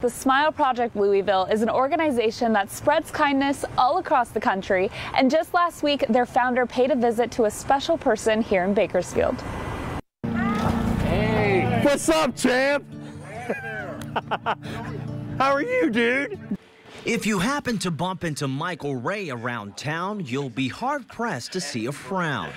The 0.00 0.08
Smile 0.08 0.50
Project 0.50 0.96
Louisville 0.96 1.44
is 1.44 1.60
an 1.60 1.68
organization 1.68 2.54
that 2.54 2.70
spreads 2.70 3.10
kindness 3.10 3.66
all 3.76 3.98
across 3.98 4.30
the 4.30 4.40
country, 4.40 4.90
and 5.14 5.30
just 5.30 5.52
last 5.52 5.82
week, 5.82 6.06
their 6.08 6.24
founder 6.24 6.64
paid 6.64 6.90
a 6.90 6.96
visit 6.96 7.30
to 7.32 7.44
a 7.44 7.50
special 7.50 7.98
person 7.98 8.40
here 8.40 8.64
in 8.64 8.72
Bakersfield. 8.72 9.38
Hey! 11.02 11.82
What's 11.84 12.08
up, 12.08 12.34
champ? 12.34 12.86
How 15.36 15.52
are 15.52 15.62
you, 15.62 15.90
dude? 15.90 16.40
If 17.04 17.26
you 17.26 17.38
happen 17.38 17.76
to 17.80 17.90
bump 17.90 18.24
into 18.24 18.48
Michael 18.48 18.96
Ray 18.96 19.28
around 19.28 19.76
town, 19.76 20.24
you'll 20.24 20.48
be 20.48 20.68
hard 20.68 21.08
pressed 21.08 21.52
to 21.52 21.60
see 21.60 21.84
a 21.86 21.92
frown. 21.92 22.50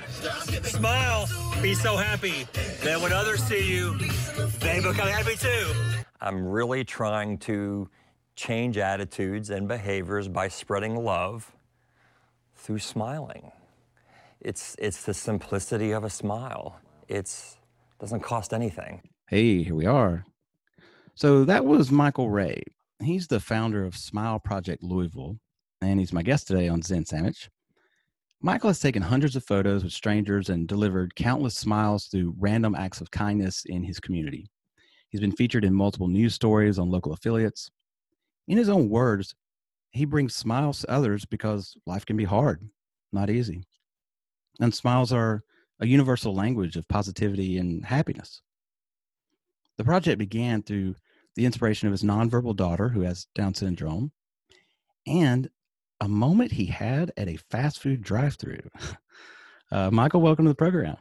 Smile, 0.64 1.28
be 1.62 1.74
so 1.74 1.98
happy. 1.98 2.48
Then 2.82 3.02
when 3.02 3.12
others 3.12 3.44
see 3.44 3.70
you, 3.70 3.98
they 4.62 4.80
become 4.80 5.10
happy 5.10 5.36
too. 5.36 6.03
I'm 6.24 6.48
really 6.48 6.86
trying 6.86 7.38
to 7.40 7.90
change 8.38 8.78
attitudes 8.78 9.50
and 9.50 9.68
behaviors 9.68 10.30
by 10.30 10.48
spreading 10.48 10.96
love 10.96 11.52
through 12.56 12.80
smiling. 12.80 13.52
It's, 14.40 14.74
it's 14.80 15.04
the 15.04 15.14
simplicity 15.14 15.92
of 15.92 16.06
a 16.06 16.10
smile. 16.10 16.80
It 17.10 17.30
doesn't 18.00 18.22
cost 18.22 18.54
anything. 18.54 19.02
Hey, 19.28 19.64
here 19.64 19.76
we 19.76 19.86
are. 19.86 20.24
So 21.14 21.44
that 21.44 21.66
was 21.66 21.92
Michael 21.92 22.30
Ray. 22.30 22.64
He's 23.02 23.28
the 23.28 23.42
founder 23.42 23.84
of 23.84 23.98
Smile 23.98 24.40
Project 24.40 24.82
Louisville, 24.82 25.40
and 25.82 26.00
he's 26.00 26.14
my 26.14 26.24
guest 26.24 26.48
today 26.48 26.70
on 26.70 26.82
Zen 26.82 27.06
Sandwich. 27.06 27.50
Michael 28.42 28.70
has 28.70 28.80
taken 28.80 29.02
hundreds 29.02 29.36
of 29.36 29.44
photos 29.44 29.84
with 29.84 29.92
strangers 29.92 30.48
and 30.48 30.70
delivered 30.70 31.16
countless 31.16 31.56
smiles 31.56 32.06
through 32.06 32.34
random 32.40 32.76
acts 32.76 33.02
of 33.02 33.12
kindness 33.12 33.64
in 33.66 33.84
his 33.84 34.00
community. 34.00 34.48
He's 35.14 35.22
been 35.22 35.32
featured 35.32 35.64
in 35.64 35.76
multiple 35.76 36.08
news 36.08 36.34
stories 36.34 36.80
on 36.80 36.90
local 36.90 37.14
affiliates. 37.14 37.70
In 38.48 38.58
his 38.58 38.68
own 38.68 38.90
words, 38.90 39.36
he 39.92 40.06
brings 40.06 40.36
smiles 40.36 40.80
to 40.80 40.90
others 40.90 41.24
because 41.24 41.78
life 41.86 42.04
can 42.04 42.18
be 42.18 42.24
hard, 42.24 42.68
not 43.12 43.30
easy. 43.30 43.64
And 44.60 44.74
smiles 44.74 45.14
are 45.14 45.44
a 45.80 45.86
universal 45.86 46.34
language 46.34 46.78
of 46.78 46.88
positivity 46.88 47.60
and 47.60 47.86
happiness. 47.86 48.42
The 49.78 49.84
project 49.84 50.18
began 50.18 50.64
through 50.64 50.96
the 51.36 51.46
inspiration 51.46 51.88
of 51.88 51.92
his 51.92 52.02
nonverbal 52.02 52.56
daughter 52.56 52.90
who 52.90 53.02
has 53.02 53.28
Down 53.36 53.54
syndrome 53.54 54.12
and 55.06 55.48
a 56.02 56.08
moment 56.08 56.54
he 56.54 56.66
had 56.66 57.12
at 57.18 57.28
a 57.28 57.38
fast 57.52 57.80
food 57.80 58.02
drive-through. 58.02 58.68
Uh, 59.72 59.90
Michael, 59.90 60.22
welcome 60.22 60.46
to 60.46 60.50
the 60.50 60.56
program. 60.56 60.96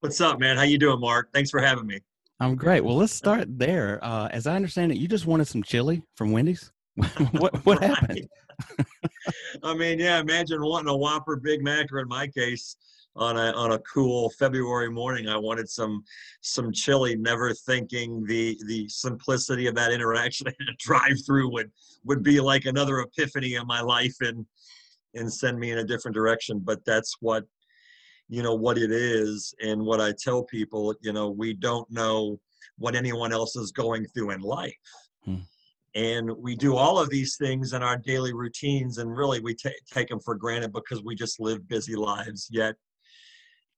What's 0.00 0.18
up, 0.22 0.40
man? 0.40 0.56
How 0.56 0.62
you 0.62 0.78
doing, 0.78 0.98
Mark? 0.98 1.28
Thanks 1.34 1.50
for 1.50 1.60
having 1.60 1.86
me. 1.86 2.00
I'm 2.38 2.54
great. 2.54 2.84
Well, 2.84 2.96
let's 2.96 3.14
start 3.14 3.46
there. 3.58 3.98
Uh, 4.02 4.28
as 4.28 4.46
I 4.46 4.56
understand 4.56 4.92
it, 4.92 4.98
you 4.98 5.08
just 5.08 5.26
wanted 5.26 5.46
some 5.46 5.62
chili 5.62 6.02
from 6.16 6.32
Wendy's. 6.32 6.70
what 7.32 7.54
what 7.66 7.82
happened? 7.82 8.28
I 9.62 9.74
mean, 9.74 9.98
yeah, 9.98 10.18
imagine 10.20 10.62
wanting 10.62 10.88
a 10.88 10.96
Whopper 10.96 11.36
Big 11.36 11.62
Mac, 11.62 11.92
or 11.92 12.00
in 12.00 12.08
my 12.08 12.26
case, 12.26 12.76
on 13.16 13.36
a 13.36 13.52
on 13.52 13.72
a 13.72 13.78
cool 13.80 14.30
February 14.38 14.90
morning, 14.90 15.28
I 15.28 15.36
wanted 15.38 15.68
some 15.68 16.04
some 16.42 16.72
chili. 16.72 17.16
Never 17.16 17.52
thinking 17.54 18.24
the 18.26 18.58
the 18.66 18.88
simplicity 18.88 19.66
of 19.66 19.74
that 19.74 19.92
interaction 19.92 20.46
in 20.60 20.68
a 20.68 20.76
drive-through 20.78 21.50
would 21.52 21.70
would 22.04 22.22
be 22.22 22.40
like 22.40 22.66
another 22.66 23.00
epiphany 23.00 23.54
in 23.54 23.66
my 23.66 23.80
life 23.80 24.16
and 24.20 24.44
and 25.14 25.32
send 25.32 25.58
me 25.58 25.70
in 25.70 25.78
a 25.78 25.84
different 25.84 26.14
direction. 26.14 26.60
But 26.62 26.84
that's 26.84 27.16
what 27.20 27.44
you 28.28 28.42
know 28.42 28.54
what 28.54 28.78
it 28.78 28.90
is 28.90 29.54
and 29.62 29.80
what 29.80 30.00
i 30.00 30.12
tell 30.12 30.42
people 30.44 30.94
you 31.00 31.12
know 31.12 31.30
we 31.30 31.52
don't 31.52 31.90
know 31.90 32.38
what 32.78 32.94
anyone 32.94 33.32
else 33.32 33.56
is 33.56 33.72
going 33.72 34.06
through 34.06 34.30
in 34.30 34.40
life 34.40 34.74
hmm. 35.24 35.36
and 35.94 36.30
we 36.36 36.54
do 36.56 36.76
all 36.76 36.98
of 36.98 37.08
these 37.10 37.36
things 37.36 37.72
in 37.72 37.82
our 37.82 37.96
daily 37.96 38.32
routines 38.32 38.98
and 38.98 39.16
really 39.16 39.40
we 39.40 39.54
t- 39.54 39.70
take 39.90 40.08
them 40.08 40.20
for 40.20 40.34
granted 40.34 40.72
because 40.72 41.02
we 41.02 41.14
just 41.14 41.40
live 41.40 41.66
busy 41.68 41.94
lives 41.94 42.48
yet 42.50 42.74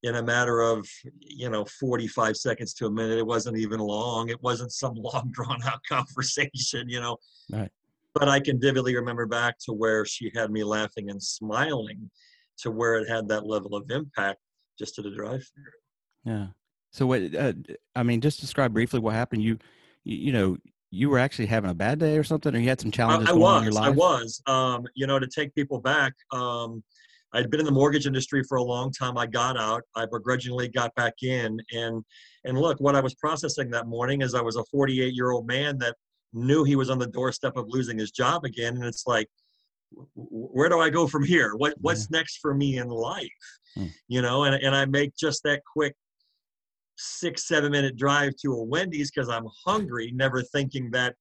in 0.05 0.17
a 0.17 0.23
matter 0.23 0.61
of 0.61 0.89
you 1.21 1.50
know 1.50 1.65
45 1.65 2.37
seconds 2.37 2.73
to 2.75 2.87
a 2.87 2.91
minute 2.91 3.19
it 3.19 3.27
wasn't 3.27 3.59
even 3.59 3.81
long 3.81 4.28
it 4.28 4.43
wasn't 4.43 4.73
some 4.73 4.94
long 4.97 5.31
drawn 5.33 5.62
out 5.65 5.81
conversation 5.89 6.89
you 6.89 7.00
know 7.00 7.17
right. 7.53 7.71
but 8.15 8.28
i 8.28 8.41
can 8.41 8.61
vividly 8.61 8.97
remember 8.97 9.27
back 9.27 9.59
to 9.59 9.73
where 9.73 10.05
she 10.05 10.31
had 10.34 10.50
me 10.50 10.65
laughing 10.65 11.11
and 11.11 11.23
smiling 11.23 12.11
to 12.59 12.71
where 12.71 12.97
it 12.97 13.09
had 13.09 13.29
that 13.29 13.47
level 13.47 13.75
of 13.75 13.91
impact 13.91 14.39
just 14.79 14.95
to 14.97 15.03
the 15.03 15.11
drive 15.11 15.45
through. 15.55 16.33
Yeah. 16.33 16.47
So 16.91 17.07
what? 17.07 17.35
Uh, 17.35 17.53
I 17.95 18.03
mean, 18.03 18.21
just 18.21 18.41
describe 18.41 18.73
briefly 18.73 19.01
what 19.01 19.15
happened. 19.15 19.43
You, 19.43 19.59
you, 20.05 20.17
you, 20.17 20.33
know, 20.33 20.57
you 20.91 21.11
were 21.11 21.19
actually 21.19 21.47
having 21.47 21.71
a 21.71 21.75
bad 21.75 21.99
day 21.99 22.17
or 22.17 22.25
something, 22.25 22.55
or 22.55 22.59
you 22.59 22.69
had 22.69 22.81
some 22.81 22.91
challenges 22.91 23.29
I, 23.29 23.33
I 23.33 23.35
going 23.35 23.43
was, 23.43 23.51
on 23.51 23.59
in 23.59 23.65
your 23.65 23.73
life. 23.73 23.87
I 23.87 23.91
was. 23.91 24.43
Um, 24.47 24.87
you 24.95 25.07
know, 25.07 25.19
to 25.19 25.27
take 25.27 25.55
people 25.55 25.81
back. 25.81 26.15
Um, 26.33 26.83
I'd 27.35 27.51
been 27.51 27.61
in 27.61 27.67
the 27.67 27.73
mortgage 27.73 28.07
industry 28.07 28.43
for 28.43 28.57
a 28.57 28.63
long 28.63 28.91
time. 28.91 29.19
I 29.19 29.27
got 29.27 29.59
out. 29.59 29.83
I 29.95 30.07
begrudgingly 30.07 30.69
got 30.69 30.95
back 30.95 31.15
in, 31.23 31.61
and 31.73 32.03
and 32.45 32.59
look, 32.59 32.81
what 32.81 32.95
I 32.95 33.01
was 33.01 33.15
processing 33.15 33.71
that 33.71 33.87
morning 33.87 34.23
is 34.23 34.35
I 34.35 34.41
was 34.41 34.57
a 34.57 34.65
48 34.71 35.15
year 35.15 35.31
old 35.31 35.47
man 35.47 35.79
that 35.79 35.95
knew 36.33 36.65
he 36.65 36.77
was 36.77 36.89
on 36.91 36.99
the 36.99 37.07
doorstep 37.07 37.57
of 37.57 37.67
losing 37.69 37.99
his 37.99 38.11
job 38.11 38.45
again, 38.45 38.77
and 38.77 38.85
it's 38.85 39.07
like 39.07 39.29
where 40.15 40.69
do 40.69 40.81
I 40.81 40.91
go 40.91 41.06
from 41.06 41.25
here? 41.25 41.54
What 41.56 41.75
what's 41.81 42.10
next 42.10 42.38
for 42.38 42.54
me 42.54 42.78
in 42.78 42.88
life? 42.88 43.28
Hmm. 43.75 43.87
You 44.09 44.22
know, 44.22 44.44
and 44.44 44.54
and 44.54 44.75
I 44.75 44.84
make 44.84 45.16
just 45.16 45.43
that 45.44 45.62
quick 45.72 45.94
six 46.97 47.47
seven 47.47 47.72
minute 47.72 47.97
drive 47.97 48.34
to 48.43 48.53
a 48.53 48.62
Wendy's 48.62 49.10
because 49.10 49.28
I'm 49.28 49.47
hungry, 49.66 50.12
never 50.15 50.43
thinking 50.43 50.91
that 50.93 51.15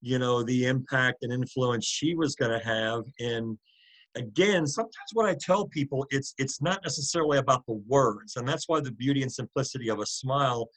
you 0.00 0.18
know 0.18 0.42
the 0.42 0.66
impact 0.66 1.22
and 1.22 1.32
influence 1.32 1.86
she 1.86 2.14
was 2.14 2.34
going 2.34 2.58
to 2.58 2.64
have. 2.64 3.02
And 3.20 3.58
again, 4.14 4.66
sometimes 4.66 5.10
what 5.12 5.28
I 5.28 5.36
tell 5.40 5.66
people, 5.66 6.06
it's 6.10 6.34
it's 6.38 6.62
not 6.62 6.80
necessarily 6.82 7.38
about 7.38 7.66
the 7.66 7.82
words, 7.86 8.36
and 8.36 8.48
that's 8.48 8.68
why 8.68 8.80
the 8.80 8.92
beauty 8.92 9.22
and 9.22 9.32
simplicity 9.32 9.88
of 9.88 10.00
a 10.00 10.06
smile, 10.06 10.68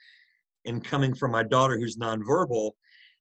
in 0.65 0.81
coming 0.81 1.13
from 1.13 1.31
my 1.31 1.43
daughter 1.43 1.77
who's 1.77 1.97
nonverbal, 1.97 2.71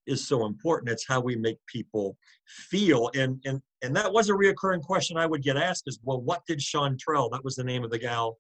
is 0.06 0.26
so 0.26 0.46
important. 0.46 0.90
It's 0.90 1.06
how 1.06 1.20
we 1.20 1.36
make 1.36 1.58
people 1.66 2.16
feel. 2.46 3.10
And 3.14 3.40
and 3.44 3.60
and 3.82 3.94
that 3.96 4.12
was 4.12 4.30
a 4.30 4.32
reoccurring 4.32 4.82
question 4.82 5.16
I 5.16 5.26
would 5.26 5.42
get 5.42 5.56
asked 5.56 5.84
is, 5.86 6.00
well, 6.02 6.20
what 6.20 6.42
did 6.46 6.60
Chantrell, 6.60 7.30
that 7.30 7.44
was 7.44 7.56
the 7.56 7.64
name 7.64 7.84
of 7.84 7.90
the 7.90 7.98
gal 7.98 8.38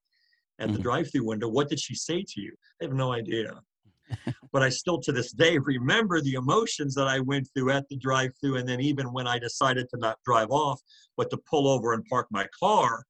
at 0.58 0.68
the 0.68 0.74
mm-hmm. 0.74 0.82
drive-through 0.82 1.24
window, 1.24 1.48
what 1.48 1.68
did 1.68 1.80
she 1.80 1.94
say 1.94 2.22
to 2.22 2.40
you? 2.40 2.52
I 2.80 2.84
have 2.84 2.94
no 2.94 3.12
idea. 3.12 3.60
but 4.52 4.62
I 4.62 4.68
still 4.68 5.00
to 5.00 5.12
this 5.12 5.32
day 5.32 5.58
remember 5.58 6.20
the 6.20 6.34
emotions 6.34 6.94
that 6.94 7.08
I 7.08 7.20
went 7.20 7.48
through 7.54 7.72
at 7.72 7.88
the 7.88 7.96
drive-through 7.96 8.56
and 8.56 8.68
then 8.68 8.80
even 8.80 9.12
when 9.12 9.26
I 9.26 9.38
decided 9.38 9.88
to 9.90 9.98
not 9.98 10.18
drive 10.24 10.50
off, 10.50 10.80
but 11.16 11.30
to 11.30 11.38
pull 11.38 11.66
over 11.66 11.92
and 11.92 12.04
park 12.04 12.28
my 12.30 12.46
car 12.58 13.04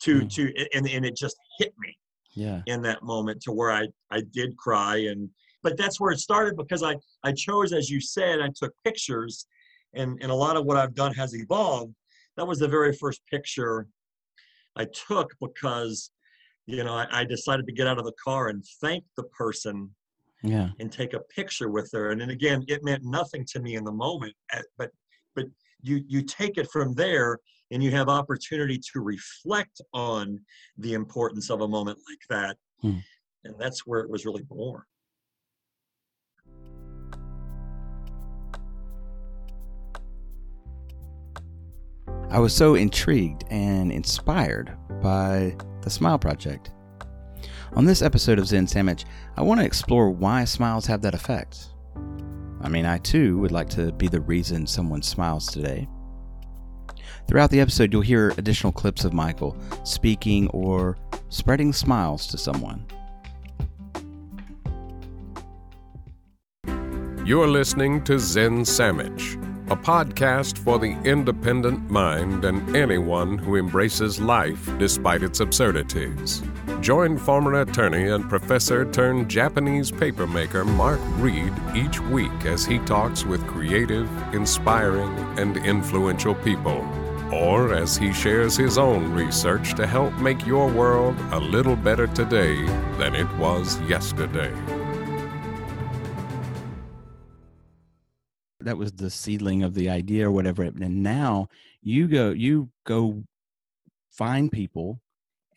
to 0.00 0.20
mm. 0.20 0.34
to 0.34 0.52
and, 0.74 0.88
and 0.88 1.04
it 1.04 1.16
just 1.16 1.36
hit 1.58 1.74
me 1.78 1.96
yeah 2.34 2.62
in 2.66 2.82
that 2.82 3.02
moment 3.02 3.40
to 3.42 3.52
where 3.52 3.70
I 3.70 3.86
I 4.10 4.22
did 4.32 4.56
cry 4.56 4.96
and 4.96 5.30
but 5.62 5.76
that's 5.76 6.00
where 6.00 6.12
it 6.12 6.18
started 6.18 6.56
because 6.56 6.82
I, 6.82 6.96
I 7.24 7.32
chose, 7.32 7.72
as 7.72 7.90
you 7.90 8.00
said, 8.00 8.40
I 8.40 8.48
took 8.54 8.72
pictures 8.84 9.46
and, 9.94 10.18
and 10.22 10.30
a 10.30 10.34
lot 10.34 10.56
of 10.56 10.64
what 10.64 10.76
I've 10.76 10.94
done 10.94 11.12
has 11.14 11.34
evolved. 11.34 11.94
That 12.36 12.46
was 12.46 12.58
the 12.58 12.68
very 12.68 12.92
first 12.92 13.20
picture 13.30 13.86
I 14.76 14.86
took 15.08 15.34
because, 15.40 16.10
you 16.66 16.84
know, 16.84 16.94
I, 16.94 17.06
I 17.10 17.24
decided 17.24 17.66
to 17.66 17.72
get 17.72 17.86
out 17.86 17.98
of 17.98 18.04
the 18.04 18.14
car 18.22 18.48
and 18.48 18.64
thank 18.80 19.04
the 19.16 19.24
person 19.24 19.90
yeah. 20.44 20.68
and 20.78 20.92
take 20.92 21.14
a 21.14 21.20
picture 21.20 21.68
with 21.68 21.90
her. 21.92 22.10
And 22.10 22.20
then 22.20 22.30
again, 22.30 22.64
it 22.68 22.84
meant 22.84 23.02
nothing 23.04 23.44
to 23.52 23.60
me 23.60 23.74
in 23.74 23.84
the 23.84 23.92
moment, 23.92 24.34
eh, 24.52 24.62
but, 24.76 24.90
but 25.34 25.46
you, 25.82 26.04
you 26.06 26.22
take 26.22 26.58
it 26.58 26.70
from 26.70 26.94
there 26.94 27.40
and 27.70 27.82
you 27.82 27.90
have 27.90 28.08
opportunity 28.08 28.78
to 28.92 29.00
reflect 29.00 29.80
on 29.92 30.40
the 30.76 30.94
importance 30.94 31.50
of 31.50 31.60
a 31.60 31.68
moment 31.68 31.98
like 32.08 32.20
that. 32.30 32.56
Hmm. 32.80 32.98
And 33.44 33.54
that's 33.58 33.86
where 33.86 34.00
it 34.00 34.10
was 34.10 34.24
really 34.24 34.42
born. 34.42 34.82
I 42.30 42.38
was 42.38 42.54
so 42.54 42.74
intrigued 42.74 43.44
and 43.48 43.90
inspired 43.90 44.76
by 45.02 45.56
the 45.80 45.88
Smile 45.88 46.18
Project. 46.18 46.72
On 47.74 47.86
this 47.86 48.02
episode 48.02 48.38
of 48.38 48.46
Zen 48.46 48.66
Sandwich, 48.66 49.04
I 49.36 49.42
want 49.42 49.60
to 49.60 49.66
explore 49.66 50.10
why 50.10 50.44
smiles 50.44 50.84
have 50.86 51.00
that 51.02 51.14
effect. 51.14 51.68
I 52.60 52.68
mean, 52.68 52.84
I 52.84 52.98
too 52.98 53.38
would 53.38 53.52
like 53.52 53.70
to 53.70 53.92
be 53.92 54.08
the 54.08 54.20
reason 54.20 54.66
someone 54.66 55.00
smiles 55.00 55.46
today. 55.46 55.88
Throughout 57.28 57.50
the 57.50 57.60
episode, 57.60 57.92
you'll 57.92 58.02
hear 58.02 58.30
additional 58.38 58.72
clips 58.72 59.04
of 59.04 59.12
Michael 59.12 59.56
speaking 59.84 60.48
or 60.48 60.96
spreading 61.28 61.72
smiles 61.72 62.26
to 62.28 62.38
someone. 62.38 62.84
You're 67.24 67.46
listening 67.46 68.02
to 68.04 68.18
Zen 68.18 68.64
Sandwich 68.64 69.36
a 69.70 69.76
podcast 69.76 70.56
for 70.56 70.78
the 70.78 70.96
independent 71.04 71.90
mind 71.90 72.46
and 72.46 72.74
anyone 72.74 73.36
who 73.36 73.56
embraces 73.56 74.18
life 74.18 74.70
despite 74.78 75.22
its 75.22 75.40
absurdities. 75.40 76.42
Join 76.80 77.18
former 77.18 77.60
attorney 77.60 78.08
and 78.08 78.26
professor 78.30 78.90
turned 78.90 79.28
Japanese 79.28 79.90
papermaker 79.90 80.66
Mark 80.66 81.00
Reed 81.18 81.52
each 81.74 82.00
week 82.00 82.46
as 82.46 82.64
he 82.64 82.78
talks 82.80 83.26
with 83.26 83.46
creative, 83.46 84.08
inspiring, 84.32 85.14
and 85.38 85.58
influential 85.58 86.34
people. 86.34 86.82
Or 87.32 87.74
as 87.74 87.96
he 87.96 88.12
shares 88.12 88.56
his 88.56 88.78
own 88.78 89.12
research 89.12 89.74
to 89.74 89.86
help 89.86 90.14
make 90.14 90.46
your 90.46 90.68
world 90.70 91.16
a 91.32 91.38
little 91.38 91.76
better 91.76 92.06
today 92.06 92.64
than 92.96 93.14
it 93.14 93.30
was 93.36 93.80
yesterday. 93.82 94.52
that 98.60 98.76
was 98.76 98.92
the 98.92 99.08
seedling 99.08 99.62
of 99.62 99.72
the 99.72 99.88
idea 99.88 100.28
or 100.28 100.30
whatever 100.30 100.62
and 100.62 101.02
now 101.02 101.48
you 101.80 102.06
go 102.06 102.30
you 102.30 102.68
go 102.84 103.24
find 104.10 104.52
people 104.52 105.00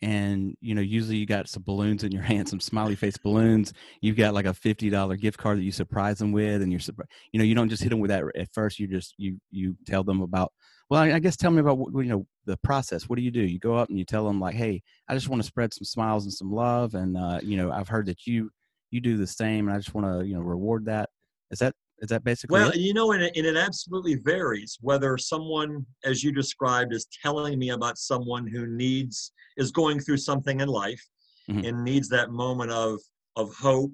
and 0.02 0.56
you 0.60 0.74
know 0.74 0.80
usually 0.80 1.16
you 1.16 1.26
got 1.26 1.48
some 1.48 1.62
balloons 1.62 2.04
in 2.04 2.12
your 2.12 2.22
hand 2.30 2.48
some 2.48 2.60
smiley 2.60 2.96
face 2.96 3.16
balloons. 3.16 3.72
You've 4.00 4.16
got 4.16 4.34
like 4.34 4.46
a 4.46 4.52
$50 4.52 5.20
gift 5.20 5.38
card 5.38 5.58
that 5.58 5.62
you 5.62 5.72
surprise 5.72 6.18
them 6.18 6.32
with 6.32 6.62
and 6.62 6.72
you're 6.72 6.80
you 7.32 7.38
know 7.38 7.44
you 7.44 7.54
don't 7.54 7.68
just 7.68 7.82
hit 7.82 7.90
them 7.90 8.00
with 8.00 8.10
that 8.10 8.24
at 8.36 8.52
first 8.52 8.78
you 8.78 8.86
just 8.86 9.14
you 9.18 9.40
you 9.50 9.76
tell 9.86 10.04
them 10.04 10.20
about 10.20 10.52
well 10.90 11.00
i, 11.00 11.12
I 11.12 11.18
guess 11.18 11.36
tell 11.36 11.50
me 11.50 11.60
about 11.60 11.78
you 11.94 12.04
know 12.04 12.26
the 12.44 12.56
process. 12.58 13.08
What 13.08 13.16
do 13.16 13.22
you 13.22 13.30
do? 13.30 13.42
You 13.42 13.60
go 13.60 13.76
up 13.76 13.88
and 13.88 13.98
you 13.98 14.04
tell 14.04 14.26
them 14.26 14.40
like 14.40 14.54
hey 14.54 14.82
i 15.08 15.14
just 15.14 15.28
want 15.28 15.40
to 15.40 15.46
spread 15.46 15.72
some 15.72 15.84
smiles 15.84 16.24
and 16.24 16.32
some 16.32 16.52
love 16.52 16.94
and 16.94 17.16
uh, 17.16 17.40
you 17.42 17.56
know 17.56 17.70
i've 17.70 17.88
heard 17.88 18.06
that 18.06 18.26
you 18.26 18.50
you 18.90 19.00
do 19.00 19.16
the 19.16 19.26
same 19.26 19.68
and 19.68 19.74
i 19.74 19.78
just 19.78 19.94
want 19.94 20.06
to 20.06 20.26
you 20.26 20.34
know 20.34 20.40
reward 20.40 20.86
that. 20.86 21.10
Is 21.50 21.58
that 21.58 21.74
is 22.02 22.08
that 22.08 22.24
basically 22.24 22.58
Well, 22.58 22.70
it? 22.70 22.76
you 22.76 22.92
know, 22.92 23.12
and 23.12 23.22
it, 23.22 23.36
and 23.36 23.46
it 23.46 23.56
absolutely 23.56 24.16
varies 24.16 24.76
whether 24.80 25.16
someone, 25.16 25.86
as 26.04 26.22
you 26.22 26.32
described, 26.32 26.92
is 26.92 27.06
telling 27.22 27.58
me 27.58 27.70
about 27.70 27.96
someone 27.96 28.46
who 28.46 28.66
needs, 28.66 29.32
is 29.56 29.70
going 29.70 30.00
through 30.00 30.18
something 30.18 30.60
in 30.60 30.68
life 30.68 31.02
Mhm. 31.48 31.68
and 31.68 31.84
needs 31.84 32.08
that 32.08 32.30
moment 32.30 32.70
of, 32.70 33.00
of 33.36 33.52
hope 33.54 33.92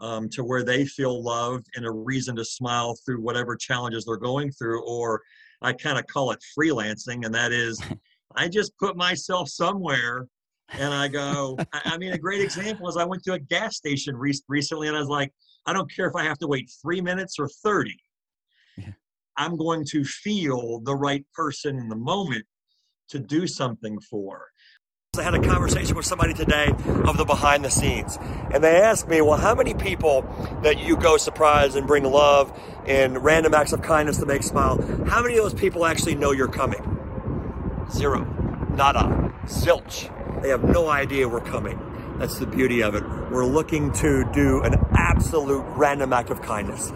um, 0.00 0.28
to 0.30 0.42
where 0.42 0.64
they 0.64 0.84
feel 0.84 1.22
loved 1.22 1.66
and 1.76 1.84
a 1.86 1.90
reason 1.90 2.34
to 2.36 2.44
smile 2.44 2.96
through 3.04 3.20
whatever 3.20 3.56
challenges 3.56 4.04
they're 4.04 4.16
going 4.16 4.50
through. 4.52 4.82
Or 4.84 5.20
I 5.62 5.72
kind 5.72 5.98
of 5.98 6.06
call 6.06 6.30
it 6.32 6.40
freelancing, 6.56 7.24
and 7.24 7.34
that 7.34 7.52
is 7.52 7.80
I 8.36 8.48
just 8.48 8.76
put 8.78 8.96
myself 8.96 9.48
somewhere 9.48 10.28
and 10.76 10.92
I 10.94 11.08
go, 11.08 11.58
I, 11.72 11.82
I 11.92 11.98
mean, 11.98 12.12
a 12.12 12.18
great 12.18 12.40
example 12.40 12.88
is 12.88 12.96
I 12.96 13.04
went 13.04 13.24
to 13.24 13.32
a 13.32 13.38
gas 13.38 13.76
station 13.76 14.14
re- 14.16 14.38
recently 14.48 14.86
and 14.88 14.96
I 14.96 15.00
was 15.00 15.08
like, 15.08 15.32
I 15.68 15.74
don't 15.74 15.94
care 15.94 16.08
if 16.08 16.16
I 16.16 16.24
have 16.24 16.38
to 16.38 16.46
wait 16.46 16.72
three 16.80 17.02
minutes 17.02 17.38
or 17.38 17.46
30. 17.46 17.94
Yeah. 18.78 18.92
I'm 19.36 19.54
going 19.58 19.84
to 19.90 20.02
feel 20.02 20.80
the 20.80 20.94
right 20.94 21.26
person 21.34 21.76
in 21.76 21.90
the 21.90 21.96
moment 21.96 22.46
to 23.10 23.18
do 23.18 23.46
something 23.46 24.00
for. 24.00 24.46
I 25.18 25.22
had 25.22 25.34
a 25.34 25.42
conversation 25.42 25.94
with 25.94 26.06
somebody 26.06 26.32
today 26.32 26.68
of 27.04 27.18
the 27.18 27.26
behind 27.26 27.66
the 27.66 27.70
scenes, 27.70 28.18
and 28.52 28.64
they 28.64 28.80
asked 28.80 29.08
me, 29.08 29.20
"Well, 29.20 29.36
how 29.36 29.54
many 29.54 29.74
people 29.74 30.22
that 30.62 30.78
you 30.78 30.96
go 30.96 31.18
surprise 31.18 31.74
and 31.74 31.86
bring 31.86 32.04
love 32.04 32.50
and 32.86 33.22
random 33.22 33.52
acts 33.52 33.72
of 33.72 33.82
kindness 33.82 34.18
to 34.18 34.26
make 34.26 34.42
smile? 34.42 34.80
How 35.06 35.22
many 35.22 35.36
of 35.36 35.42
those 35.42 35.54
people 35.54 35.84
actually 35.84 36.14
know 36.14 36.30
you're 36.32 36.48
coming? 36.48 36.82
Zero, 37.90 38.24
nada, 38.74 39.32
zilch. 39.44 40.10
They 40.40 40.48
have 40.50 40.64
no 40.64 40.88
idea 40.88 41.28
we're 41.28 41.40
coming. 41.40 41.87
That's 42.18 42.36
the 42.40 42.46
beauty 42.46 42.82
of 42.82 42.96
it. 42.96 43.04
We're 43.30 43.46
looking 43.46 43.92
to 43.92 44.28
do 44.32 44.60
an 44.62 44.74
absolute 44.96 45.62
random 45.76 46.12
act 46.12 46.30
of 46.30 46.42
kindness. 46.42 46.92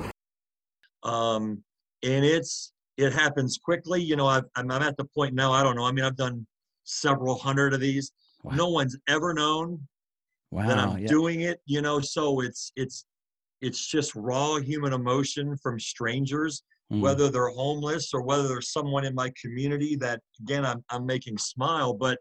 Um, 1.04 1.62
and 2.02 2.24
it's, 2.24 2.72
it 2.96 3.12
happens 3.12 3.56
quickly. 3.56 4.02
You 4.02 4.16
know, 4.16 4.26
I've, 4.26 4.42
I'm, 4.56 4.68
I'm 4.72 4.82
at 4.82 4.96
the 4.96 5.04
point 5.04 5.34
now, 5.34 5.52
I 5.52 5.62
don't 5.62 5.76
know. 5.76 5.84
I 5.84 5.92
mean, 5.92 6.04
I've 6.04 6.16
done 6.16 6.44
several 6.82 7.38
hundred 7.38 7.72
of 7.72 7.78
these. 7.78 8.10
Wow. 8.42 8.56
No 8.56 8.70
one's 8.70 8.98
ever 9.08 9.32
known 9.32 9.86
wow 10.50 10.66
that 10.66 10.78
I'm 10.78 10.98
yeah. 10.98 11.06
doing 11.06 11.42
it, 11.42 11.60
you 11.66 11.82
know, 11.82 12.00
so 12.00 12.40
it's, 12.40 12.72
it's, 12.74 13.06
it's 13.60 13.86
just 13.86 14.16
raw 14.16 14.56
human 14.56 14.92
emotion 14.92 15.56
from 15.62 15.78
strangers. 15.78 16.64
Mm. 16.92 17.00
whether 17.00 17.30
they're 17.30 17.48
homeless 17.48 18.12
or 18.12 18.22
whether 18.22 18.48
there's 18.48 18.70
someone 18.70 19.06
in 19.06 19.14
my 19.14 19.32
community 19.40 19.96
that 19.96 20.20
again 20.42 20.66
I'm, 20.66 20.84
I'm 20.90 21.06
making 21.06 21.38
smile 21.38 21.94
but 21.94 22.18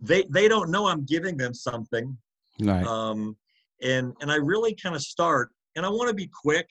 they 0.00 0.24
they 0.30 0.48
don't 0.48 0.70
know 0.70 0.86
i'm 0.86 1.04
giving 1.04 1.36
them 1.36 1.54
something. 1.54 2.16
Right. 2.60 2.86
Um 2.86 3.36
and 3.82 4.14
and 4.20 4.30
i 4.30 4.36
really 4.36 4.74
kind 4.74 4.94
of 4.94 5.02
start 5.02 5.50
and 5.74 5.84
i 5.84 5.88
want 5.88 6.08
to 6.08 6.14
be 6.14 6.30
quick. 6.42 6.68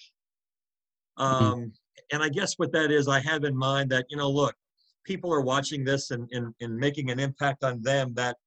Um 1.18 1.72
and 2.12 2.22
i 2.24 2.30
guess 2.30 2.56
what 2.58 2.72
that 2.72 2.92
is 2.92 3.08
i 3.08 3.20
have 3.20 3.44
in 3.44 3.56
mind 3.56 3.90
that 3.90 4.06
you 4.10 4.18
know 4.18 4.30
look 4.30 4.56
people 5.04 5.34
are 5.34 5.42
watching 5.42 5.84
this 5.84 6.12
and 6.12 6.28
and, 6.32 6.54
and 6.62 6.76
making 6.76 7.10
an 7.12 7.20
impact 7.20 7.64
on 7.64 7.82
them 7.82 8.14
that 8.14 8.38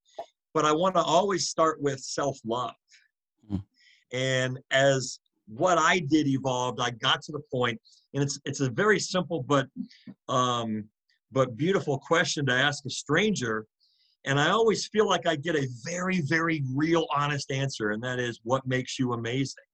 but 0.55 0.65
i 0.65 0.73
want 0.73 0.95
to 0.95 1.03
always 1.03 1.49
start 1.49 1.81
with 1.81 2.01
self-love. 2.01 2.75
Mm. 3.51 3.63
and 4.13 4.59
as 4.71 5.21
what 5.47 5.79
i 5.79 5.99
did 5.99 6.27
evolved 6.27 6.81
i 6.81 6.91
got 6.91 7.23
to 7.23 7.33
the 7.33 7.43
point 7.53 7.81
and 8.15 8.23
it's 8.23 8.39
it's 8.45 8.61
a 8.61 8.71
very 8.71 8.99
simple 9.01 9.43
but 9.43 9.67
um 10.29 10.85
but 11.33 11.57
beautiful 11.57 11.99
question 11.99 12.47
to 12.47 12.53
ask 12.53 12.85
a 12.87 12.91
stranger 12.91 13.67
and 14.29 14.39
i 14.39 14.51
always 14.51 14.87
feel 14.87 15.07
like 15.09 15.27
i 15.27 15.35
get 15.35 15.57
a 15.57 15.67
very 15.85 16.21
very 16.23 16.63
real 16.75 17.07
honest 17.15 17.51
answer 17.51 17.91
and 17.91 18.03
that 18.03 18.19
is 18.21 18.41
what 18.45 18.65
makes 18.67 18.99
you 18.99 19.13
amazing 19.15 19.65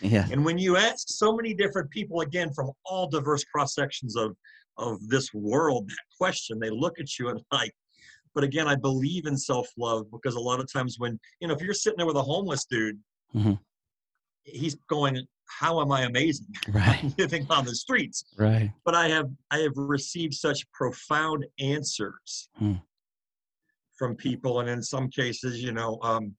yeah 0.00 0.26
and 0.32 0.44
when 0.44 0.58
you 0.58 0.76
ask 0.76 1.04
so 1.08 1.36
many 1.36 1.52
different 1.54 1.90
people, 1.90 2.20
again, 2.22 2.52
from 2.52 2.70
all 2.86 3.06
diverse 3.08 3.44
cross 3.44 3.74
sections 3.74 4.16
of, 4.16 4.34
of 4.78 4.92
this 5.08 5.32
world, 5.34 5.88
that 5.88 6.06
question, 6.18 6.58
they 6.58 6.70
look 6.70 6.98
at 6.98 7.18
you 7.18 7.28
and 7.28 7.40
like, 7.52 7.72
but 8.34 8.42
again, 8.42 8.66
I 8.66 8.76
believe 8.76 9.26
in 9.26 9.36
self 9.36 9.68
love 9.76 10.10
because 10.10 10.34
a 10.36 10.40
lot 10.40 10.58
of 10.60 10.72
times 10.72 10.96
when, 10.98 11.20
you 11.40 11.46
know, 11.48 11.54
if 11.54 11.60
you're 11.60 11.74
sitting 11.74 11.98
there 11.98 12.06
with 12.06 12.16
a 12.16 12.22
homeless 12.22 12.64
dude, 12.64 12.98
Mhm. 13.34 13.58
he's 14.44 14.74
going, 14.88 15.14
How 15.60 15.80
am 15.82 15.92
I 15.92 16.02
amazing? 16.02 16.46
right 16.72 17.04
living 17.18 17.46
on 17.50 17.64
the 17.64 17.74
streets. 17.74 18.24
right 18.38 18.72
But 18.86 18.94
I 18.94 19.08
have 19.08 19.28
I 19.50 19.58
have 19.58 19.76
received 19.76 20.34
such 20.34 20.60
profound 20.72 21.44
answers 21.58 22.48
Hmm. 22.56 22.76
From 24.02 24.16
people. 24.16 24.58
And 24.58 24.68
in 24.68 24.82
some 24.82 25.08
cases, 25.08 25.62
you 25.62 25.70
know, 25.70 26.00
um, 26.02 26.34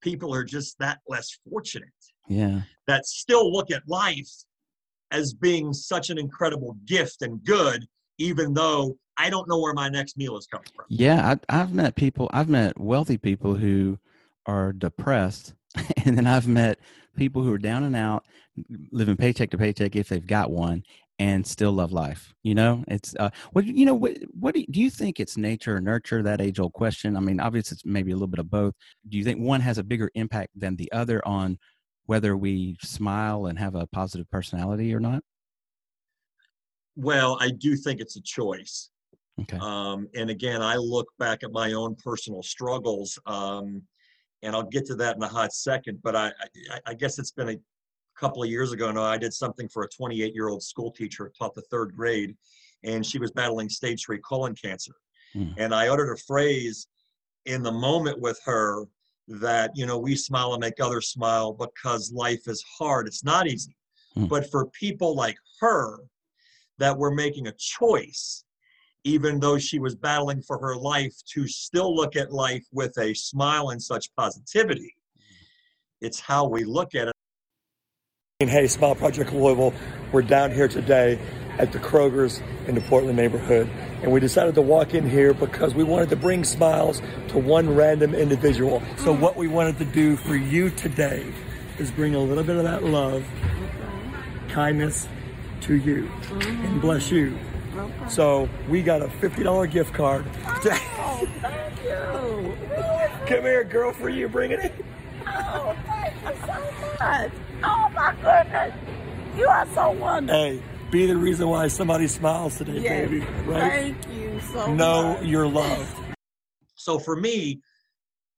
people 0.00 0.32
are 0.32 0.44
just 0.44 0.78
that 0.78 1.00
less 1.08 1.36
fortunate 1.50 1.88
yeah 2.28 2.60
that 2.86 3.04
still 3.06 3.52
look 3.52 3.72
at 3.72 3.82
life 3.88 4.30
as 5.10 5.34
being 5.34 5.72
such 5.72 6.10
an 6.10 6.18
incredible 6.18 6.76
gift 6.84 7.22
and 7.22 7.42
good, 7.42 7.84
even 8.18 8.52
though 8.52 8.96
I 9.16 9.30
don't 9.30 9.48
know 9.48 9.58
where 9.58 9.74
my 9.74 9.88
next 9.88 10.16
meal 10.16 10.36
is 10.36 10.46
coming 10.46 10.68
from. 10.76 10.84
Yeah, 10.88 11.36
I, 11.48 11.60
I've 11.60 11.72
met 11.72 11.96
people. 11.96 12.30
I've 12.32 12.48
met 12.48 12.78
wealthy 12.78 13.16
people 13.16 13.54
who 13.54 13.98
are 14.46 14.72
depressed, 14.72 15.54
and 16.04 16.16
then 16.16 16.26
I've 16.26 16.46
met 16.46 16.78
people 17.16 17.42
who 17.42 17.52
are 17.52 17.58
down 17.58 17.84
and 17.84 17.96
out, 17.96 18.26
living 18.92 19.16
paycheck 19.16 19.50
to 19.50 19.58
paycheck 19.58 19.96
if 19.96 20.08
they've 20.08 20.26
got 20.26 20.50
one, 20.50 20.84
and 21.18 21.46
still 21.46 21.72
love 21.72 21.92
life. 21.92 22.32
You 22.42 22.54
know, 22.54 22.84
it's 22.88 23.14
uh, 23.18 23.30
what 23.52 23.64
you 23.64 23.84
know. 23.84 23.94
What, 23.94 24.16
what 24.38 24.54
do 24.54 24.60
you, 24.60 24.66
do 24.70 24.80
you 24.80 24.90
think 24.90 25.20
it's 25.20 25.36
nature 25.36 25.76
or 25.76 25.80
nurture? 25.80 26.22
That 26.22 26.40
age 26.40 26.60
old 26.60 26.72
question. 26.72 27.16
I 27.16 27.20
mean, 27.20 27.40
obviously, 27.40 27.74
it's 27.74 27.84
maybe 27.84 28.12
a 28.12 28.14
little 28.14 28.28
bit 28.28 28.40
of 28.40 28.50
both. 28.50 28.74
Do 29.08 29.18
you 29.18 29.24
think 29.24 29.40
one 29.40 29.60
has 29.60 29.78
a 29.78 29.84
bigger 29.84 30.10
impact 30.14 30.50
than 30.54 30.76
the 30.76 30.90
other 30.92 31.26
on 31.26 31.58
whether 32.06 32.36
we 32.36 32.76
smile 32.80 33.46
and 33.46 33.58
have 33.58 33.74
a 33.74 33.86
positive 33.88 34.30
personality 34.30 34.94
or 34.94 35.00
not? 35.00 35.22
Well, 36.96 37.36
I 37.40 37.50
do 37.50 37.76
think 37.76 38.00
it's 38.00 38.16
a 38.16 38.22
choice. 38.22 38.90
Okay. 39.42 39.58
Um, 39.60 40.08
and 40.14 40.30
again, 40.30 40.62
I 40.62 40.76
look 40.76 41.06
back 41.18 41.44
at 41.44 41.52
my 41.52 41.72
own 41.72 41.94
personal 42.02 42.42
struggles, 42.42 43.18
um, 43.26 43.82
and 44.42 44.56
I'll 44.56 44.64
get 44.64 44.86
to 44.86 44.96
that 44.96 45.16
in 45.16 45.22
a 45.22 45.28
hot 45.28 45.52
second. 45.52 46.00
But 46.02 46.16
I, 46.16 46.32
I, 46.72 46.80
I 46.86 46.94
guess 46.94 47.18
it's 47.18 47.30
been 47.30 47.50
a 47.50 47.56
couple 48.18 48.42
of 48.42 48.50
years 48.50 48.72
ago 48.72 48.90
now. 48.90 49.02
I 49.02 49.18
did 49.18 49.32
something 49.32 49.68
for 49.68 49.84
a 49.84 49.88
28 49.88 50.34
year 50.34 50.48
old 50.48 50.62
school 50.62 50.90
teacher, 50.90 51.32
taught 51.38 51.54
the 51.54 51.62
third 51.62 51.94
grade, 51.96 52.36
and 52.84 53.04
she 53.04 53.18
was 53.18 53.30
battling 53.30 53.68
stage 53.68 54.04
three 54.04 54.18
colon 54.18 54.54
cancer. 54.54 54.92
Hmm. 55.32 55.50
And 55.56 55.74
I 55.74 55.88
uttered 55.88 56.12
a 56.12 56.20
phrase 56.26 56.86
in 57.46 57.62
the 57.62 57.72
moment 57.72 58.20
with 58.20 58.40
her 58.44 58.84
that, 59.28 59.70
you 59.74 59.86
know, 59.86 59.98
we 59.98 60.16
smile 60.16 60.54
and 60.54 60.60
make 60.60 60.80
others 60.80 61.08
smile 61.08 61.52
because 61.52 62.12
life 62.12 62.46
is 62.46 62.64
hard. 62.78 63.06
It's 63.06 63.24
not 63.24 63.46
easy. 63.46 63.76
Hmm. 64.14 64.26
But 64.26 64.50
for 64.50 64.66
people 64.66 65.14
like 65.14 65.36
her 65.60 65.98
that 66.78 66.96
were 66.96 67.14
making 67.14 67.46
a 67.46 67.52
choice, 67.52 68.44
even 69.04 69.40
though 69.40 69.58
she 69.58 69.78
was 69.78 69.94
battling 69.94 70.42
for 70.42 70.58
her 70.58 70.76
life, 70.76 71.14
to 71.34 71.46
still 71.46 71.94
look 71.94 72.16
at 72.16 72.32
life 72.32 72.64
with 72.72 72.96
a 72.98 73.14
smile 73.14 73.70
and 73.70 73.82
such 73.82 74.14
positivity. 74.16 74.94
It's 76.00 76.20
how 76.20 76.46
we 76.46 76.64
look 76.64 76.94
at 76.94 77.08
it. 77.08 77.14
Hey, 78.40 78.68
Smile 78.68 78.94
Project 78.94 79.32
Louisville, 79.32 79.74
we're 80.12 80.22
down 80.22 80.52
here 80.52 80.68
today 80.68 81.18
at 81.58 81.72
the 81.72 81.80
Kroger's 81.80 82.40
in 82.68 82.76
the 82.76 82.80
Portland 82.82 83.16
neighborhood. 83.16 83.68
And 84.00 84.12
we 84.12 84.20
decided 84.20 84.54
to 84.54 84.62
walk 84.62 84.94
in 84.94 85.10
here 85.10 85.34
because 85.34 85.74
we 85.74 85.82
wanted 85.82 86.08
to 86.10 86.14
bring 86.14 86.44
smiles 86.44 87.02
to 87.30 87.38
one 87.38 87.74
random 87.74 88.14
individual. 88.14 88.80
So, 88.98 89.12
what 89.12 89.34
we 89.34 89.48
wanted 89.48 89.78
to 89.78 89.84
do 89.86 90.14
for 90.14 90.36
you 90.36 90.70
today 90.70 91.26
is 91.80 91.90
bring 91.90 92.14
a 92.14 92.20
little 92.20 92.44
bit 92.44 92.54
of 92.54 92.62
that 92.62 92.84
love, 92.84 93.26
kindness 94.50 95.08
to 95.62 95.74
you, 95.74 96.08
and 96.30 96.80
bless 96.80 97.10
you 97.10 97.36
So 98.08 98.48
we 98.68 98.84
got 98.84 99.02
a 99.02 99.08
fifty 99.08 99.42
dollar 99.42 99.66
gift 99.66 99.92
card. 99.94 100.24
Oh, 100.46 101.28
thank 101.42 101.82
you. 101.82 102.56
Come 103.26 103.42
here, 103.42 103.64
girl, 103.64 103.92
for 103.92 104.08
you. 104.08 104.28
Bring 104.28 104.52
it 104.52 104.60
in. 104.60 104.72
Oh, 105.26 105.76
thank 105.86 106.14
you 106.22 106.46
so 106.46 106.94
much. 107.00 107.32
Oh 107.62 107.88
my 107.94 108.14
goodness. 108.22 108.74
You 109.36 109.46
are 109.46 109.66
so 109.74 109.90
wonderful. 109.92 110.40
Hey, 110.40 110.62
be 110.90 111.06
the 111.06 111.16
reason 111.16 111.48
why 111.48 111.68
somebody 111.68 112.06
smiles 112.08 112.56
today, 112.58 112.80
Yes. 112.80 113.08
baby. 113.08 113.20
Right? 113.46 113.94
Thank 113.96 114.08
you 114.16 114.40
so 114.52 114.72
Know 114.74 115.14
much. 115.14 115.24
you're 115.24 115.48
loved. 115.48 115.94
So 116.74 116.98
for 116.98 117.16
me, 117.16 117.60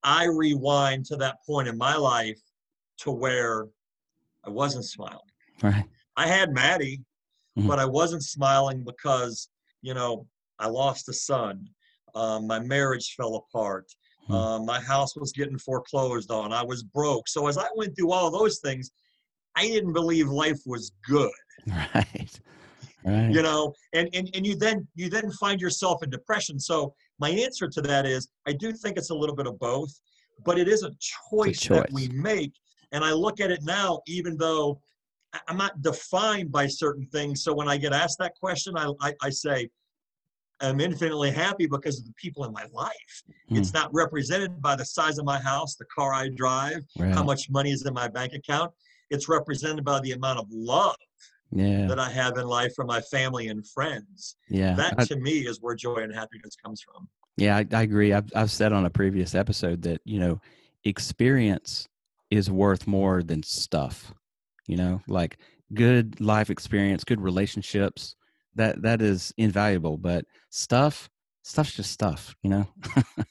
I 0.02 0.24
rewind 0.24 1.06
to 1.06 1.16
that 1.16 1.36
point 1.46 1.68
in 1.68 1.76
my 1.76 1.96
life 1.96 2.40
to 2.98 3.10
where 3.10 3.66
I 4.44 4.50
wasn't 4.50 4.84
smiling. 4.86 5.18
Right. 5.62 5.84
I 6.16 6.26
had 6.26 6.52
Maddie, 6.52 7.02
Mhm. 7.58 7.68
but 7.68 7.78
I 7.78 7.84
wasn't 7.84 8.22
smiling 8.24 8.82
because, 8.84 9.48
you 9.82 9.94
know, 9.94 10.26
I 10.58 10.68
lost 10.68 11.08
a 11.08 11.12
son. 11.12 11.68
Um, 12.14 12.46
my 12.46 12.58
marriage 12.58 13.14
fell 13.16 13.36
apart. 13.36 13.86
Mhm. 14.28 14.34
Um, 14.34 14.66
my 14.66 14.80
house 14.80 15.14
was 15.16 15.32
getting 15.32 15.58
foreclosed 15.58 16.30
on. 16.30 16.52
I 16.52 16.62
was 16.62 16.82
broke. 16.82 17.28
So 17.28 17.46
as 17.46 17.56
I 17.58 17.68
went 17.76 17.96
through 17.96 18.12
all 18.12 18.30
those 18.30 18.58
things, 18.58 18.90
I 19.57 19.66
didn't 19.69 19.92
believe 19.92 20.28
life 20.28 20.61
was 20.66 20.92
good. 21.07 21.30
Right. 21.66 22.40
Right. 23.04 23.30
you 23.30 23.40
know 23.42 23.73
and, 23.95 24.09
and 24.14 24.28
and 24.35 24.47
you 24.47 24.57
then 24.57 24.87
you 24.95 25.09
then 25.09 25.30
find 25.33 25.59
yourself 25.61 26.02
in 26.02 26.11
depression 26.11 26.59
so 26.61 26.95
my 27.19 27.30
answer 27.30 27.66
to 27.69 27.80
that 27.83 28.04
is 28.04 28.28
i 28.47 28.52
do 28.52 28.73
think 28.73 28.99
it's 28.99 29.09
a 29.11 29.14
little 29.14 29.35
bit 29.35 29.47
of 29.47 29.59
both 29.59 29.90
but 30.45 30.59
it 30.59 30.69
is 30.69 30.83
a 30.83 30.90
choice, 31.30 31.61
that 31.69 31.88
choice. 31.88 31.92
we 31.92 32.09
make 32.09 32.52
and 32.92 33.02
i 33.02 33.11
look 33.12 33.40
at 33.40 33.50
it 33.50 33.61
now 33.62 34.00
even 34.07 34.37
though 34.37 34.80
i'm 35.49 35.57
not 35.57 35.80
defined 35.80 36.52
by 36.52 36.66
certain 36.66 37.07
things 37.07 37.42
so 37.42 37.54
when 37.54 37.69
i 37.69 37.76
get 37.78 37.95
asked 37.95 38.19
that 38.19 38.35
question 38.38 38.75
i 38.76 38.90
i, 39.00 39.14
I 39.23 39.30
say 39.30 39.69
i'm 40.61 40.78
infinitely 40.80 41.30
happy 41.30 41.66
because 41.66 41.99
of 41.99 42.04
the 42.04 42.14
people 42.16 42.45
in 42.45 42.52
my 42.52 42.66
life 42.73 43.23
Hmm. 43.49 43.57
it's 43.57 43.73
not 43.73 43.88
represented 43.95 44.61
by 44.61 44.76
the 44.76 44.85
size 44.85 45.19
of 45.19 45.25
my 45.25 45.38
house 45.40 45.75
the 45.76 45.87
car 45.95 46.12
i 46.12 46.28
drive 46.28 46.83
right. 46.99 47.14
how 47.14 47.23
much 47.25 47.49
money 47.49 47.71
is 47.71 47.85
in 47.87 47.95
my 47.95 48.09
bank 48.09 48.33
account 48.35 48.71
it's 49.10 49.28
represented 49.28 49.84
by 49.84 50.00
the 50.00 50.12
amount 50.12 50.38
of 50.38 50.46
love 50.50 50.96
Yeah. 51.50 51.86
that 51.86 51.98
I 51.98 52.08
have 52.10 52.38
in 52.38 52.46
life 52.46 52.74
from 52.74 52.86
my 52.86 53.00
family 53.00 53.48
and 53.48 53.66
friends. 53.66 54.36
Yeah. 54.48 54.74
That 54.74 54.94
I- 54.98 55.04
to 55.04 55.16
me 55.16 55.46
is 55.46 55.58
where 55.60 55.74
joy 55.74 55.96
and 55.96 56.14
happiness 56.14 56.56
comes 56.56 56.80
from. 56.80 57.08
Yeah, 57.36 57.56
I, 57.56 57.66
I 57.72 57.82
agree. 57.82 58.12
I've, 58.12 58.30
I've 58.34 58.50
said 58.50 58.72
on 58.72 58.84
a 58.86 58.90
previous 58.90 59.34
episode 59.34 59.82
that, 59.82 60.00
you 60.04 60.18
know, 60.20 60.40
experience 60.84 61.88
is 62.30 62.50
worth 62.50 62.86
more 62.86 63.22
than 63.22 63.42
stuff, 63.42 64.12
you 64.66 64.76
know, 64.76 65.00
like 65.08 65.38
good 65.74 66.20
life 66.20 66.50
experience, 66.50 67.02
good 67.04 67.20
relationships, 67.20 68.14
that, 68.56 68.82
that 68.82 69.00
is 69.00 69.32
invaluable, 69.38 69.96
but 69.96 70.24
stuff, 70.50 71.08
stuff's 71.42 71.72
just 71.74 71.90
stuff, 71.92 72.34
you 72.42 72.50
know? 72.50 72.66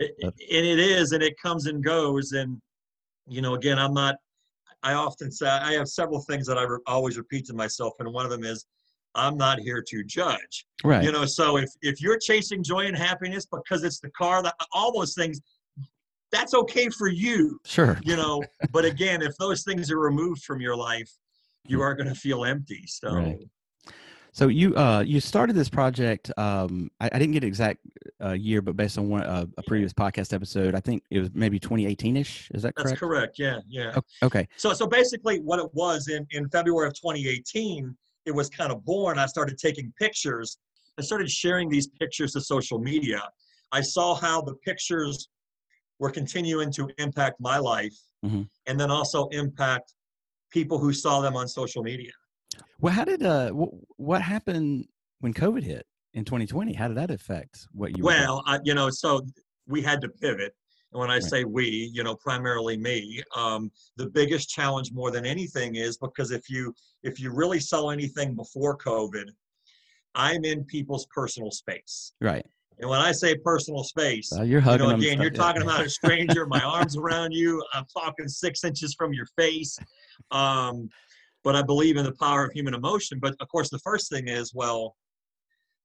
It- 0.00 0.16
and 0.20 0.66
it 0.66 0.80
is, 0.80 1.12
and 1.12 1.22
it 1.22 1.38
comes 1.40 1.66
and 1.66 1.82
goes. 1.82 2.32
And, 2.32 2.60
you 3.28 3.40
know, 3.40 3.54
again, 3.54 3.78
I'm 3.78 3.94
not, 3.94 4.16
I 4.84 4.92
often 4.94 5.32
say, 5.32 5.48
I 5.48 5.72
have 5.72 5.88
several 5.88 6.20
things 6.20 6.46
that 6.46 6.58
I 6.58 6.62
re- 6.62 6.78
always 6.86 7.16
repeat 7.16 7.46
to 7.46 7.54
myself. 7.54 7.94
And 7.98 8.12
one 8.12 8.24
of 8.24 8.30
them 8.30 8.44
is, 8.44 8.66
I'm 9.16 9.36
not 9.36 9.58
here 9.58 9.82
to 9.88 10.04
judge. 10.04 10.66
right. 10.84 11.02
You 11.02 11.10
know, 11.10 11.24
so 11.24 11.56
if, 11.56 11.70
if 11.82 12.02
you're 12.02 12.18
chasing 12.18 12.62
joy 12.62 12.86
and 12.86 12.96
happiness 12.96 13.46
because 13.46 13.82
it's 13.82 14.00
the 14.00 14.10
car, 14.10 14.42
that 14.42 14.54
all 14.72 14.92
those 14.92 15.14
things, 15.14 15.40
that's 16.30 16.52
okay 16.52 16.88
for 16.90 17.08
you. 17.08 17.58
sure. 17.64 17.98
You 18.04 18.16
know, 18.16 18.42
but 18.72 18.84
again, 18.84 19.22
if 19.22 19.36
those 19.38 19.62
things 19.62 19.90
are 19.90 19.98
removed 19.98 20.42
from 20.42 20.60
your 20.60 20.76
life, 20.76 21.10
you 21.66 21.80
are 21.80 21.94
going 21.94 22.08
to 22.08 22.14
feel 22.14 22.44
empty. 22.44 22.84
So, 22.86 23.08
Hmm. 23.10 23.16
Right. 23.16 23.38
So 24.34 24.48
you, 24.48 24.74
uh, 24.74 25.04
you 25.06 25.20
started 25.20 25.54
this 25.54 25.68
project. 25.68 26.32
Um, 26.36 26.90
I, 26.98 27.08
I 27.12 27.18
didn't 27.20 27.34
get 27.34 27.44
exact 27.44 27.78
uh, 28.20 28.32
year, 28.32 28.60
but 28.60 28.76
based 28.76 28.98
on 28.98 29.08
one, 29.08 29.22
uh, 29.22 29.46
a 29.56 29.62
previous 29.62 29.92
podcast 29.92 30.32
episode, 30.32 30.74
I 30.74 30.80
think 30.80 31.04
it 31.10 31.20
was 31.20 31.30
maybe 31.34 31.60
2018 31.60 32.16
ish. 32.16 32.50
Is 32.52 32.62
that 32.62 32.74
correct? 32.74 32.88
that's 32.88 32.98
correct? 32.98 33.38
Yeah. 33.38 33.60
Yeah. 33.68 33.96
Okay. 34.24 34.48
So, 34.56 34.72
so 34.72 34.88
basically, 34.88 35.38
what 35.38 35.60
it 35.60 35.72
was 35.72 36.08
in, 36.08 36.26
in 36.32 36.48
February 36.48 36.88
of 36.88 36.94
2018, 36.94 37.96
it 38.26 38.32
was 38.34 38.50
kind 38.50 38.72
of 38.72 38.84
born. 38.84 39.20
I 39.20 39.26
started 39.26 39.56
taking 39.56 39.92
pictures. 40.00 40.58
I 40.98 41.02
started 41.02 41.30
sharing 41.30 41.68
these 41.68 41.86
pictures 41.86 42.32
to 42.32 42.40
social 42.40 42.80
media. 42.80 43.22
I 43.70 43.82
saw 43.82 44.16
how 44.16 44.42
the 44.42 44.54
pictures 44.54 45.28
were 46.00 46.10
continuing 46.10 46.72
to 46.72 46.90
impact 46.98 47.40
my 47.40 47.58
life 47.58 47.94
Mhm. 48.26 48.48
and 48.66 48.80
then 48.80 48.90
also 48.90 49.28
impact 49.28 49.94
people 50.50 50.78
who 50.78 50.92
saw 50.92 51.20
them 51.20 51.36
on 51.36 51.46
social 51.46 51.84
media. 51.84 52.10
Well, 52.80 52.92
how 52.92 53.04
did 53.04 53.22
uh, 53.22 53.50
wh- 53.50 54.00
what 54.00 54.22
happened 54.22 54.86
when 55.20 55.32
COVID 55.32 55.62
hit 55.62 55.86
in 56.12 56.24
2020? 56.24 56.72
How 56.74 56.88
did 56.88 56.96
that 56.96 57.10
affect 57.10 57.66
what 57.72 57.96
you? 57.96 58.04
Well, 58.04 58.42
I, 58.46 58.58
you 58.64 58.74
know, 58.74 58.90
so 58.90 59.24
we 59.66 59.82
had 59.82 60.00
to 60.02 60.08
pivot. 60.08 60.54
And 60.92 61.00
when 61.00 61.10
I 61.10 61.14
Right. 61.14 61.22
say 61.24 61.44
we, 61.44 61.90
you 61.92 62.04
know, 62.04 62.14
primarily 62.14 62.76
me, 62.76 63.22
um, 63.34 63.70
the 63.96 64.08
biggest 64.10 64.48
challenge 64.48 64.92
more 64.92 65.10
than 65.10 65.26
anything 65.26 65.74
is 65.76 65.96
because 65.98 66.30
if 66.30 66.48
you 66.48 66.72
if 67.02 67.18
you 67.20 67.32
really 67.32 67.60
sell 67.60 67.90
anything 67.90 68.34
before 68.34 68.76
COVID, 68.78 69.28
I'm 70.14 70.44
in 70.44 70.64
people's 70.64 71.06
personal 71.12 71.50
space. 71.50 72.12
right. 72.20 72.46
And 72.78 72.90
when 72.90 73.00
I 73.00 73.12
say 73.12 73.36
personal 73.36 73.84
space, 73.84 74.32
Uh, 74.32 74.42
you're 74.42 74.60
you 74.60 74.78
know, 74.78 74.90
again, 74.90 75.20
you're 75.20 75.30
yeah. 75.30 75.38
talking 75.38 75.62
about 75.62 75.84
a 75.84 75.88
stranger, 75.88 76.46
my 76.46 76.62
arms 76.64 76.96
around 76.96 77.32
you, 77.32 77.62
I'm 77.72 77.84
talking 77.86 78.26
six 78.28 78.64
inches 78.64 78.94
from 78.94 79.12
your 79.12 79.26
face. 79.36 79.78
Um, 80.30 80.88
but 81.44 81.54
I 81.54 81.62
believe 81.62 81.96
in 81.96 82.04
the 82.04 82.12
power 82.12 82.46
of 82.46 82.52
human 82.52 82.74
emotion. 82.74 83.18
But 83.20 83.36
of 83.38 83.48
course, 83.48 83.68
the 83.68 83.78
first 83.80 84.10
thing 84.10 84.28
is, 84.28 84.52
well, 84.54 84.96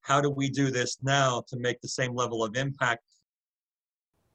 how 0.02 0.22
do 0.22 0.30
we 0.30 0.50
do 0.50 0.72
this 0.72 0.98
now 1.04 1.44
to 1.50 1.60
make 1.60 1.82
the 1.82 1.88
same 1.90 2.16
level 2.16 2.44
of 2.44 2.56
impact? 2.56 3.04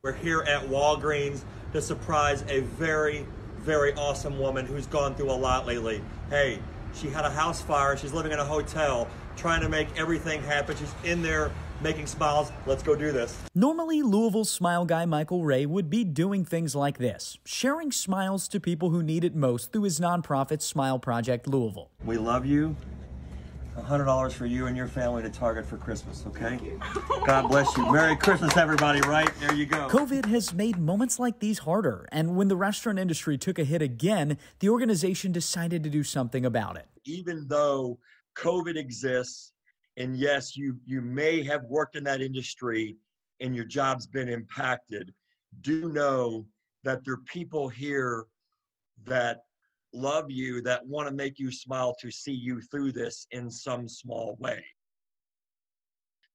We're 0.03 0.13
here 0.13 0.43
at 0.43 0.63
Walgreens 0.69 1.43
to 1.73 1.81
surprise 1.81 2.45
a 2.49 2.61
very, 2.61 3.27
very 3.61 3.95
awesome 3.95 4.39
woman 4.39 4.67
who's 4.67 4.87
gone 4.87 5.15
through 5.15 5.31
a 5.31 5.33
lot 5.33 5.67
lately. 5.67 6.03
Hey, 6.29 6.59
she 6.93 7.09
had 7.09 7.25
a 7.25 7.31
house 7.31 7.63
fire. 7.63 7.97
She's 7.97 8.13
living 8.13 8.31
in 8.31 8.39
a 8.39 8.45
hotel, 8.45 9.09
trying 9.37 9.63
to 9.63 9.69
make 9.71 9.89
everything 9.97 10.43
happen. 10.43 10.77
She's 10.77 10.95
in 11.05 11.23
there 11.23 11.51
making 11.85 12.07
smiles. 12.07 12.51
Let's 12.67 12.83
go 12.83 12.97
do 12.97 13.13
this. 13.13 13.39
Normally, 13.55 14.03
Louisville 14.03 14.45
smile 14.45 14.85
guy 14.85 15.05
Michael 15.05 15.45
Ray 15.45 15.67
would 15.67 15.89
be 15.89 16.03
doing 16.03 16.45
things 16.45 16.75
like 16.75 16.99
this, 16.99 17.39
sharing 17.45 17.93
smiles 17.93 18.49
to 18.49 18.59
people 18.59 18.91
who 18.91 19.03
need 19.03 19.23
it 19.23 19.37
most 19.37 19.71
through 19.71 19.83
his 19.83 20.01
nonprofit 20.01 20.63
Smile 20.63 20.99
Project 20.99 21.47
Louisville. 21.47 21.91
We 22.05 22.17
love 22.17 22.45
you. 22.45 22.75
$100 23.77 24.33
for 24.33 24.47
you 24.47 24.67
and 24.67 24.77
your 24.77 24.87
family 24.87 25.21
to 25.23 25.29
Target 25.29 25.67
for 25.67 25.77
Christmas, 25.77 26.23
okay? 26.29 26.61
God 27.27 27.49
bless 27.49 27.77
you. 27.77 27.91
Merry 27.91 28.15
Christmas, 28.17 28.57
everybody, 28.57 29.01
right? 29.01 29.29
There 29.41 29.53
you 29.53 29.67
go. 29.67 29.89
COVID 29.89 30.27
has 30.27 30.55
made 30.55 30.79
moments 30.79 31.19
like 31.19 31.41
these 31.41 31.59
harder, 31.59 32.07
and 32.13 32.37
when 32.37 32.47
the 32.47 32.55
restaurant 32.55 33.01
industry 33.01 33.37
took 33.37 33.59
a 33.59 33.65
hit 33.65 33.83
again, 33.83 34.39
the 34.61 34.69
organization 34.69 35.33
decided 35.33 35.83
to 35.83 35.91
do 35.91 36.05
something 36.05 36.47
about 36.47 36.77
it. 36.77 36.87
even 37.05 37.47
though 37.49 37.99
COVID 38.37 38.77
exists, 38.77 39.51
and 39.97 40.17
yes, 40.17 40.57
you 40.57 40.77
you 40.85 41.01
may 41.01 41.43
have 41.43 41.65
worked 41.65 41.97
in 41.97 42.05
that 42.05 42.21
industry 42.21 42.97
and 43.41 43.55
your 43.55 43.65
job's 43.65 44.07
been 44.07 44.29
impacted, 44.29 45.13
do 45.61 45.93
know 45.93 46.47
that 46.85 47.05
there 47.05 47.15
are 47.15 47.23
people 47.27 47.69
here 47.69 48.27
that 49.07 49.41
love 49.93 50.31
you, 50.31 50.61
that 50.63 50.87
want 50.87 51.09
to 51.09 51.15
make 51.15 51.39
you 51.39 51.51
smile 51.51 51.95
to 52.01 52.11
see 52.11 52.33
you 52.33 52.61
through 52.61 52.93
this 52.93 53.27
in 53.31 53.51
some 53.51 53.89
small 53.89 54.37
way. 54.41 54.65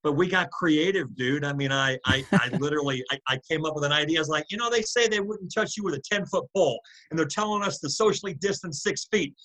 But 0.01 0.13
we 0.13 0.29
got 0.29 0.49
creative, 0.51 1.13
dude. 1.15 1.43
I 1.43 1.51
mean, 1.51 1.73
I 1.73 1.97
I, 2.05 2.25
I 2.31 2.49
literally 2.59 3.03
I, 3.11 3.19
I 3.27 3.39
came 3.49 3.65
up 3.65 3.75
with 3.75 3.83
an 3.83 3.91
idea. 3.91 4.19
I 4.19 4.21
was 4.21 4.29
like, 4.29 4.45
you 4.49 4.57
know, 4.57 4.69
they 4.69 4.81
say 4.81 5.07
they 5.07 5.19
wouldn't 5.19 5.53
touch 5.53 5.75
you 5.75 5.83
with 5.83 5.95
a 5.95 6.01
10 6.09 6.25
foot 6.27 6.45
pole, 6.55 6.79
and 7.09 7.19
they're 7.19 7.25
telling 7.25 7.63
us 7.63 7.79
to 7.79 7.89
socially 7.89 8.33
distance 8.33 8.81
six 8.81 9.07
feet. 9.11 9.35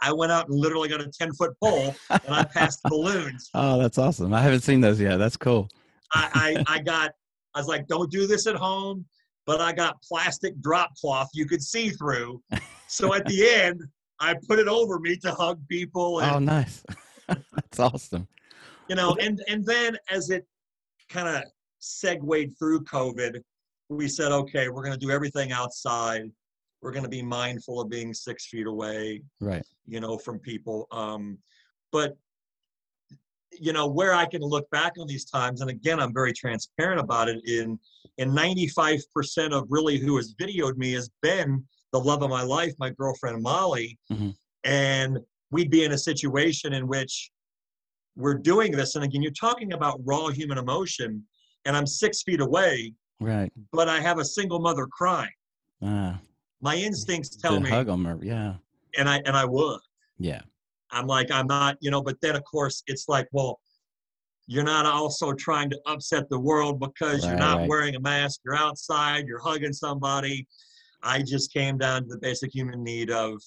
I 0.00 0.12
went 0.12 0.32
out 0.32 0.48
and 0.48 0.58
literally 0.58 0.88
got 0.88 1.00
a 1.00 1.08
10 1.08 1.32
foot 1.32 1.52
pole 1.62 1.94
and 2.10 2.20
I 2.34 2.44
passed 2.44 2.80
balloons. 2.84 3.50
Oh, 3.54 3.78
that's 3.78 3.98
awesome. 3.98 4.32
I 4.34 4.40
haven't 4.40 4.60
seen 4.60 4.80
those 4.80 5.00
yet. 5.00 5.16
That's 5.16 5.36
cool. 5.36 5.68
I, 6.12 6.64
I, 6.68 6.76
I 6.76 6.78
got, 6.80 7.12
I 7.54 7.58
was 7.60 7.68
like, 7.68 7.86
don't 7.86 8.10
do 8.10 8.26
this 8.26 8.46
at 8.46 8.56
home, 8.56 9.04
but 9.46 9.60
I 9.60 9.72
got 9.72 10.00
plastic 10.02 10.60
drop 10.60 10.94
cloth 10.96 11.28
you 11.34 11.46
could 11.46 11.62
see 11.62 11.90
through. 11.90 12.42
So 12.88 13.14
at 13.14 13.24
the 13.26 13.48
end, 13.48 13.82
I 14.20 14.34
put 14.48 14.58
it 14.58 14.68
over 14.68 14.98
me 14.98 15.16
to 15.18 15.32
hug 15.32 15.60
people. 15.68 16.20
And, 16.20 16.30
Oh, 16.36 16.38
nice. 16.38 16.82
that's 17.28 17.80
awesome. 17.80 18.28
you 18.88 18.96
know, 18.96 19.16
and, 19.20 19.42
and 19.48 19.64
then 19.64 19.96
as 20.10 20.30
it 20.30 20.46
kind 21.08 21.28
of 21.28 21.42
segued 21.80 22.58
through 22.58 22.84
COVID, 22.84 23.40
we 23.88 24.08
said, 24.08 24.32
okay, 24.32 24.68
we're 24.68 24.82
going 24.82 24.98
to 24.98 25.06
do 25.06 25.10
everything 25.10 25.52
outside. 25.52 26.30
We're 26.84 26.92
going 26.92 27.02
to 27.04 27.08
be 27.08 27.22
mindful 27.22 27.80
of 27.80 27.88
being 27.88 28.12
six 28.12 28.46
feet 28.46 28.66
away. 28.66 29.22
Right. 29.40 29.64
you 29.86 30.00
know, 30.00 30.16
from 30.18 30.38
people. 30.38 30.86
Um, 30.92 31.38
but 31.92 32.16
you 33.52 33.72
know, 33.72 33.86
where 33.86 34.12
I 34.14 34.26
can 34.26 34.40
look 34.42 34.68
back 34.70 34.94
on 34.98 35.06
these 35.06 35.24
times, 35.24 35.60
and 35.60 35.70
again, 35.70 35.98
I'm 36.00 36.12
very 36.12 36.32
transparent 36.32 37.00
about 37.00 37.28
it. 37.28 37.40
In 37.48 37.78
in 38.18 38.30
95% 38.30 39.52
of 39.52 39.66
really 39.70 39.98
who 39.98 40.16
has 40.16 40.34
videoed 40.40 40.76
me 40.76 40.92
has 40.92 41.10
been 41.22 41.64
the 41.92 41.98
love 42.00 42.22
of 42.22 42.28
my 42.30 42.42
life, 42.42 42.72
my 42.78 42.90
girlfriend 42.90 43.42
Molly, 43.42 43.98
Mhm. 44.10 44.34
and 44.64 45.18
we'd 45.50 45.70
be 45.70 45.84
in 45.84 45.92
a 45.92 45.98
situation 45.98 46.72
in 46.74 46.86
which 46.86 47.30
we're 48.16 48.34
doing 48.34 48.72
this. 48.72 48.94
And 48.94 49.04
again, 49.04 49.22
you're 49.22 49.32
talking 49.32 49.72
about 49.72 50.00
raw 50.04 50.28
human 50.28 50.58
emotion, 50.58 51.26
and 51.64 51.76
I'm 51.76 51.86
six 51.86 52.22
feet 52.22 52.40
away, 52.40 52.94
Right. 53.20 53.52
but 53.72 53.88
I 53.88 54.00
have 54.00 54.18
a 54.18 54.24
single 54.24 54.60
mother 54.60 54.86
crying. 54.86 55.32
Ah, 55.82 56.20
My 56.64 56.76
instincts 56.76 57.36
tell 57.36 57.60
me, 57.60 57.68
hug 57.68 57.86
them 57.86 58.06
or 58.06 58.18
yeah. 58.24 58.54
and 58.96 59.06
I 59.08 59.18
and 59.26 59.36
I 59.36 59.44
would. 59.44 59.80
Yeah. 60.18 60.40
I'm 60.90 61.06
like, 61.06 61.30
I'm 61.30 61.46
not, 61.46 61.76
you 61.80 61.90
know, 61.90 62.02
but 62.02 62.16
then 62.22 62.36
of 62.36 62.44
course 62.44 62.82
it's 62.86 63.06
like, 63.06 63.28
well, 63.32 63.60
you're 64.46 64.64
not 64.64 64.86
also 64.86 65.34
trying 65.34 65.68
to 65.70 65.80
upset 65.86 66.28
the 66.30 66.38
world 66.40 66.80
because 66.80 67.24
you're 67.24 67.36
not 67.36 67.58
right. 67.58 67.68
wearing 67.68 67.96
a 67.96 68.00
mask, 68.00 68.40
you're 68.44 68.56
outside, 68.56 69.26
you're 69.26 69.40
hugging 69.40 69.72
somebody. 69.72 70.46
I 71.02 71.22
just 71.22 71.52
came 71.52 71.76
down 71.76 72.02
to 72.04 72.08
the 72.08 72.18
basic 72.18 72.54
human 72.54 72.82
need 72.82 73.10
of 73.10 73.42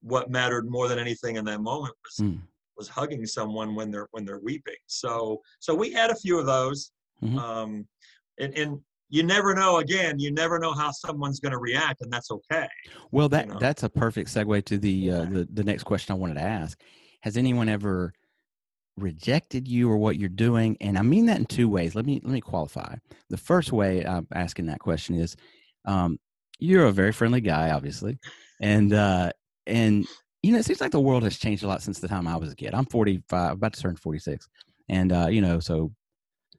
what 0.00 0.30
mattered 0.30 0.70
more 0.70 0.88
than 0.88 0.98
anything 0.98 1.36
in 1.36 1.44
that 1.46 1.60
moment 1.60 1.94
was 2.04 2.26
Mm. 2.26 2.40
was 2.78 2.88
hugging 2.88 3.26
someone 3.26 3.74
when 3.74 3.90
they're 3.90 4.08
when 4.12 4.24
they're 4.24 4.38
weeping. 4.50 4.80
So 4.86 5.42
so 5.58 5.74
we 5.74 5.92
had 5.92 6.10
a 6.10 6.14
few 6.16 6.38
of 6.38 6.46
those. 6.46 6.90
Mhm. 7.22 7.38
Um 7.38 7.86
and, 8.38 8.56
and 8.56 8.80
you 9.08 9.22
never 9.22 9.54
know 9.54 9.78
again, 9.78 10.18
you 10.18 10.32
never 10.32 10.58
know 10.58 10.72
how 10.72 10.90
someone's 10.90 11.40
gonna 11.40 11.58
react 11.58 12.02
and 12.02 12.12
that's 12.12 12.30
okay. 12.30 12.68
Well, 13.10 13.28
that 13.30 13.48
know? 13.48 13.58
that's 13.58 13.82
a 13.82 13.88
perfect 13.88 14.30
segue 14.30 14.64
to 14.64 14.78
the, 14.78 15.10
uh, 15.10 15.24
the 15.24 15.48
the 15.52 15.64
next 15.64 15.84
question 15.84 16.12
I 16.12 16.18
wanted 16.18 16.34
to 16.34 16.42
ask. 16.42 16.80
Has 17.22 17.36
anyone 17.36 17.68
ever 17.68 18.12
rejected 18.96 19.68
you 19.68 19.90
or 19.90 19.96
what 19.96 20.16
you're 20.16 20.28
doing? 20.28 20.76
And 20.80 20.98
I 20.98 21.02
mean 21.02 21.26
that 21.26 21.38
in 21.38 21.46
two 21.46 21.68
ways. 21.68 21.94
Let 21.94 22.06
me 22.06 22.20
let 22.22 22.32
me 22.32 22.40
qualify. 22.40 22.96
The 23.30 23.36
first 23.36 23.72
way 23.72 24.04
I'm 24.04 24.26
asking 24.32 24.66
that 24.66 24.80
question 24.80 25.16
is, 25.16 25.36
um, 25.84 26.18
you're 26.58 26.86
a 26.86 26.92
very 26.92 27.12
friendly 27.12 27.40
guy, 27.40 27.70
obviously, 27.70 28.18
and 28.60 28.92
uh, 28.92 29.30
and 29.66 30.06
you 30.42 30.52
know 30.52 30.58
it 30.58 30.64
seems 30.64 30.80
like 30.80 30.92
the 30.92 31.00
world 31.00 31.22
has 31.22 31.38
changed 31.38 31.62
a 31.62 31.68
lot 31.68 31.82
since 31.82 31.98
the 31.98 32.08
time 32.08 32.26
I 32.26 32.36
was 32.36 32.52
a 32.52 32.56
kid. 32.56 32.74
I'm 32.74 32.86
45, 32.86 33.52
about 33.52 33.72
to 33.74 33.80
turn 33.80 33.96
46, 33.96 34.48
and 34.88 35.12
uh, 35.12 35.26
you 35.28 35.40
know 35.40 35.60
so 35.60 35.92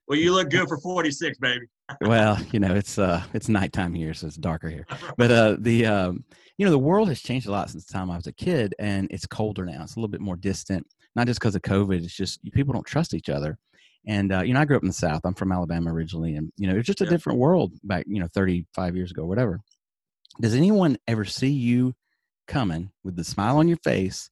Well 0.07 0.19
you 0.19 0.33
look 0.33 0.49
good 0.49 0.67
for 0.67 0.77
46, 0.79 1.37
baby. 1.39 1.65
well, 2.01 2.39
you 2.51 2.59
know, 2.59 2.73
it's 2.75 2.97
uh 2.97 3.23
it's 3.33 3.49
nighttime 3.49 3.93
here, 3.93 4.13
so 4.13 4.27
it's 4.27 4.35
darker 4.37 4.69
here. 4.69 4.85
But 5.17 5.31
uh 5.31 5.55
the 5.59 5.85
um 5.85 6.23
you 6.57 6.65
know, 6.65 6.71
the 6.71 6.79
world 6.79 7.07
has 7.09 7.21
changed 7.21 7.47
a 7.47 7.51
lot 7.51 7.69
since 7.69 7.85
the 7.85 7.93
time 7.93 8.09
I 8.09 8.15
was 8.15 8.25
a 8.27 8.31
kid 8.33 8.73
and 8.79 9.07
it's 9.11 9.25
colder 9.27 9.65
now. 9.65 9.83
It's 9.83 9.95
a 9.95 9.99
little 9.99 10.07
bit 10.09 10.21
more 10.21 10.35
distant, 10.35 10.87
not 11.15 11.27
just 11.27 11.39
because 11.39 11.55
of 11.55 11.61
COVID, 11.61 12.03
it's 12.03 12.15
just 12.15 12.41
people 12.51 12.73
don't 12.73 12.85
trust 12.85 13.13
each 13.13 13.29
other. 13.29 13.57
And 14.07 14.31
uh, 14.31 14.41
you 14.41 14.53
know, 14.53 14.61
I 14.61 14.65
grew 14.65 14.77
up 14.77 14.83
in 14.83 14.87
the 14.87 14.93
South. 14.93 15.21
I'm 15.25 15.33
from 15.35 15.51
Alabama 15.51 15.93
originally, 15.93 16.35
and 16.35 16.51
you 16.57 16.67
know, 16.67 16.75
it's 16.77 16.87
just 16.87 17.01
a 17.01 17.03
Yeah. 17.03 17.09
different 17.11 17.39
world 17.39 17.73
back, 17.83 18.05
you 18.07 18.19
know, 18.21 18.27
35 18.33 18.95
years 18.95 19.11
ago, 19.11 19.25
whatever. 19.25 19.59
Does 20.39 20.55
anyone 20.55 20.97
ever 21.07 21.25
see 21.25 21.49
you 21.51 21.93
coming 22.47 22.91
with 23.03 23.15
the 23.17 23.23
smile 23.23 23.57
on 23.57 23.67
your 23.67 23.77
face 23.83 24.29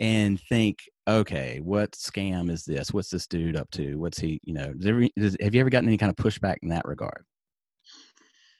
and 0.00 0.40
think, 0.48 0.78
okay, 1.06 1.60
what 1.62 1.92
scam 1.92 2.50
is 2.50 2.64
this? 2.64 2.92
What's 2.92 3.10
this 3.10 3.26
dude 3.26 3.56
up 3.56 3.70
to? 3.72 3.96
What's 3.96 4.18
he, 4.18 4.40
you 4.44 4.54
know, 4.54 4.72
does 4.72 4.86
every, 4.86 5.12
does, 5.16 5.36
have 5.40 5.54
you 5.54 5.60
ever 5.60 5.70
gotten 5.70 5.88
any 5.88 5.98
kind 5.98 6.10
of 6.10 6.16
pushback 6.16 6.56
in 6.62 6.68
that 6.70 6.86
regard? 6.86 7.24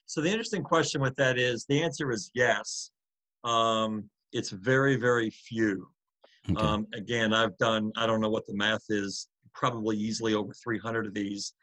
So 0.06 0.20
the 0.20 0.28
interesting 0.28 0.62
question 0.62 1.00
with 1.00 1.16
that 1.16 1.38
is 1.38 1.64
the 1.68 1.82
answer 1.82 2.10
is 2.10 2.30
yes. 2.34 2.90
Um, 3.42 4.10
it's 4.32 4.50
very, 4.50 4.96
very 4.96 5.30
few. 5.30 5.88
Okay. 6.50 6.60
Um, 6.60 6.86
again, 6.92 7.32
I've 7.32 7.56
done, 7.56 7.90
I 7.96 8.06
don't 8.06 8.20
know 8.20 8.28
what 8.28 8.46
the 8.46 8.54
math 8.54 8.84
is, 8.90 9.28
probably 9.54 9.96
easily 9.96 10.34
over 10.34 10.52
300 10.52 11.06
of 11.06 11.14
these. 11.14 11.54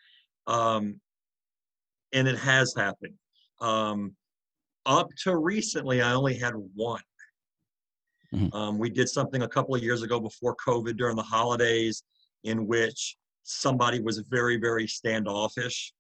Um, 0.47 1.00
and 2.13 2.27
it 2.27 2.38
has 2.38 2.73
happened. 2.75 3.13
Um, 3.59 4.15
up 4.85 5.09
to 5.23 5.38
recently, 5.38 6.01
I 6.01 6.13
only 6.13 6.38
had 6.38 6.53
one. 6.73 7.01
Mhm. 8.33 8.53
Um, 8.53 8.77
we 8.79 8.89
did 8.89 9.09
something 9.09 9.41
a 9.41 9.47
couple 9.47 9.75
of 9.75 9.83
years 9.83 10.01
ago 10.03 10.19
before 10.19 10.55
COVID 10.55 10.97
during 10.97 11.15
the 11.15 11.23
holidays 11.23 12.03
in 12.43 12.65
which 12.65 13.17
somebody 13.43 14.00
was 14.00 14.19
very, 14.19 14.57
very 14.57 14.88
standoffish 14.88 15.93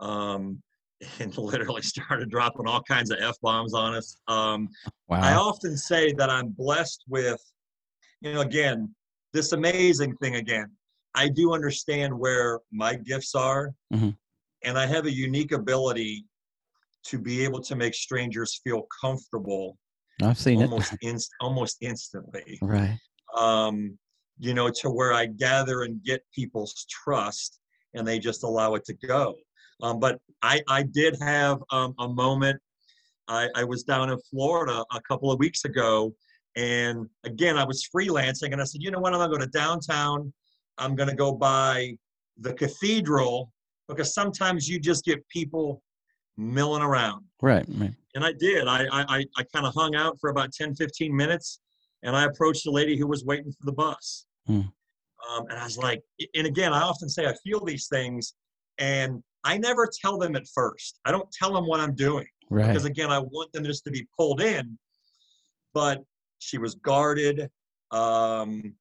um, 0.00 0.62
and 1.20 1.36
literally 1.38 1.82
started 1.82 2.30
dropping 2.30 2.66
all 2.66 2.82
kinds 2.82 3.10
of 3.10 3.18
F 3.20 3.36
bombs 3.40 3.74
on 3.74 3.94
us. 3.94 4.16
Um, 4.28 4.68
I 5.10 5.34
often 5.34 5.76
say 5.76 6.12
that 6.14 6.30
I'm 6.30 6.48
blessed 6.48 7.04
with, 7.08 7.40
you 8.20 8.34
know, 8.34 8.40
again, 8.40 8.94
this 9.32 9.52
amazing 9.52 10.16
thing 10.16 10.36
again. 10.36 10.70
I 11.14 11.28
do 11.28 11.54
understand 11.54 12.18
where 12.18 12.60
my 12.70 12.94
gifts 12.94 13.34
are, 13.34 13.74
Mhm. 13.92 14.16
and 14.62 14.78
I 14.78 14.86
have 14.86 15.06
a 15.06 15.12
unique 15.12 15.52
ability 15.52 16.26
to 17.04 17.18
be 17.18 17.42
able 17.44 17.60
to 17.62 17.74
make 17.74 17.94
strangers 17.94 18.60
feel 18.62 18.86
comfortable 19.00 19.78
I've 20.22 20.38
seen 20.38 20.60
almost 20.62 20.92
it. 20.92 20.98
inst- 21.02 21.30
almost 21.40 21.78
instantly. 21.80 22.58
right. 22.60 22.98
Um, 23.36 23.98
you 24.38 24.54
know, 24.54 24.70
to 24.70 24.90
where 24.90 25.12
I 25.12 25.26
gather 25.26 25.82
and 25.82 26.02
get 26.02 26.22
people's 26.34 26.86
trust, 26.90 27.60
and 27.94 28.06
they 28.06 28.18
just 28.18 28.42
allow 28.42 28.74
it 28.74 28.84
to 28.86 28.94
go. 29.06 29.34
Um, 29.82 30.00
but 30.00 30.18
I, 30.42 30.60
I 30.68 30.82
did 30.82 31.16
have 31.20 31.58
um, 31.70 31.94
a 31.98 32.08
moment. 32.08 32.60
I, 33.28 33.48
I 33.54 33.64
was 33.64 33.84
down 33.84 34.10
in 34.10 34.18
Florida 34.30 34.84
a 34.92 35.00
couple 35.02 35.30
of 35.30 35.38
weeks 35.38 35.64
ago, 35.64 36.14
and 36.56 37.06
again, 37.24 37.56
I 37.56 37.64
was 37.64 37.88
freelancing, 37.94 38.52
and 38.52 38.60
I 38.60 38.64
said, 38.64 38.82
you 38.82 38.90
know 38.90 38.98
what? 38.98 39.14
I'm 39.14 39.20
gonna 39.20 39.32
go 39.32 39.38
to 39.38 39.50
downtown. 39.50 40.32
I'm 40.78 40.94
gonna 40.94 41.14
go 41.14 41.32
by 41.32 41.96
the 42.38 42.52
cathedral 42.54 43.52
because 43.88 44.14
sometimes 44.14 44.68
you 44.68 44.80
just 44.80 45.04
get 45.04 45.26
people 45.28 45.82
milling 46.36 46.82
around 46.82 47.24
Right. 47.40 47.64
right. 47.68 47.92
And 48.14 48.24
I 48.24 48.32
did. 48.32 48.68
I 48.68 48.86
I, 48.92 49.24
I, 49.36 49.42
kind 49.54 49.66
of 49.66 49.74
hung 49.74 49.94
out 49.94 50.18
for 50.20 50.30
about 50.30 50.52
10, 50.52 50.74
15 50.74 51.14
minutes, 51.14 51.60
and 52.02 52.16
I 52.16 52.24
approached 52.24 52.66
a 52.66 52.70
lady 52.70 52.96
who 52.96 53.06
was 53.06 53.24
waiting 53.24 53.52
for 53.52 53.64
the 53.64 53.72
bus. 53.72 54.26
Hmm. 54.46 54.60
Um, 55.30 55.46
and 55.48 55.58
I 55.58 55.64
was 55.64 55.78
like, 55.78 56.02
and 56.34 56.46
again, 56.46 56.72
I 56.72 56.82
often 56.82 57.08
say 57.08 57.26
I 57.26 57.34
feel 57.44 57.64
these 57.64 57.86
things, 57.86 58.34
and 58.78 59.22
I 59.44 59.56
never 59.58 59.88
tell 60.00 60.18
them 60.18 60.36
at 60.36 60.46
first. 60.54 60.98
I 61.04 61.12
don't 61.12 61.30
tell 61.32 61.52
them 61.52 61.66
what 61.66 61.80
I'm 61.80 61.94
doing 61.94 62.26
Right. 62.50 62.68
because 62.68 62.84
again, 62.84 63.10
I 63.10 63.18
want 63.18 63.52
them 63.52 63.64
just 63.64 63.84
to 63.84 63.90
be 63.90 64.06
pulled 64.16 64.40
in. 64.40 64.78
But 65.74 66.02
she 66.38 66.58
was 66.58 66.74
guarded, 66.74 67.48
um, 67.92 68.74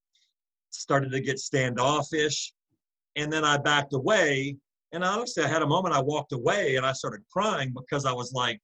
started 0.72 1.12
to 1.12 1.22
get 1.22 1.40
standoffish, 1.40 2.54
and 3.16 3.32
then 3.32 3.46
I 3.46 3.58
backed 3.58 3.94
away. 3.94 4.58
And 4.92 5.04
honestly, 5.04 5.44
I 5.44 5.48
had 5.48 5.62
a 5.62 5.68
moment. 5.68 5.96
I 5.96 6.02
walked 6.02 6.34
away 6.34 6.76
and 6.76 6.86
I 6.86 6.92
started 6.92 7.22
crying 7.32 7.74
because 7.74 8.06
I 8.06 8.12
was 8.12 8.34
like, 8.34 8.58
Mm. 8.58 8.60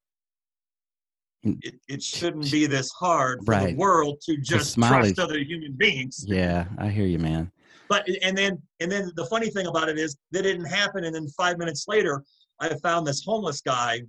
It, 1.61 1.75
it 1.87 2.01
shouldn't 2.03 2.51
be 2.51 2.65
this 2.65 2.89
hard 2.91 3.39
for 3.45 3.51
Right. 3.51 3.69
the 3.69 3.75
world 3.75 4.19
to 4.21 4.37
just 4.37 4.75
trust 4.75 5.19
other 5.19 5.39
human 5.39 5.73
beings. 5.73 6.23
Yeah, 6.27 6.65
I 6.77 6.89
hear 6.89 7.05
you, 7.05 7.19
man. 7.19 7.51
But 7.89 8.07
and 8.21 8.37
then 8.37 8.61
and 8.79 8.91
then 8.91 9.11
the 9.15 9.25
funny 9.27 9.49
thing 9.49 9.67
about 9.67 9.87
it 9.89 9.97
is 9.97 10.17
that 10.31 10.43
didn't 10.43 10.65
happen. 10.65 11.05
And 11.05 11.15
then 11.15 11.27
five 11.29 11.57
minutes 11.57 11.85
later, 11.87 12.23
I 12.59 12.73
found 12.83 13.07
this 13.07 13.23
homeless 13.23 13.61
guy, 13.61 14.01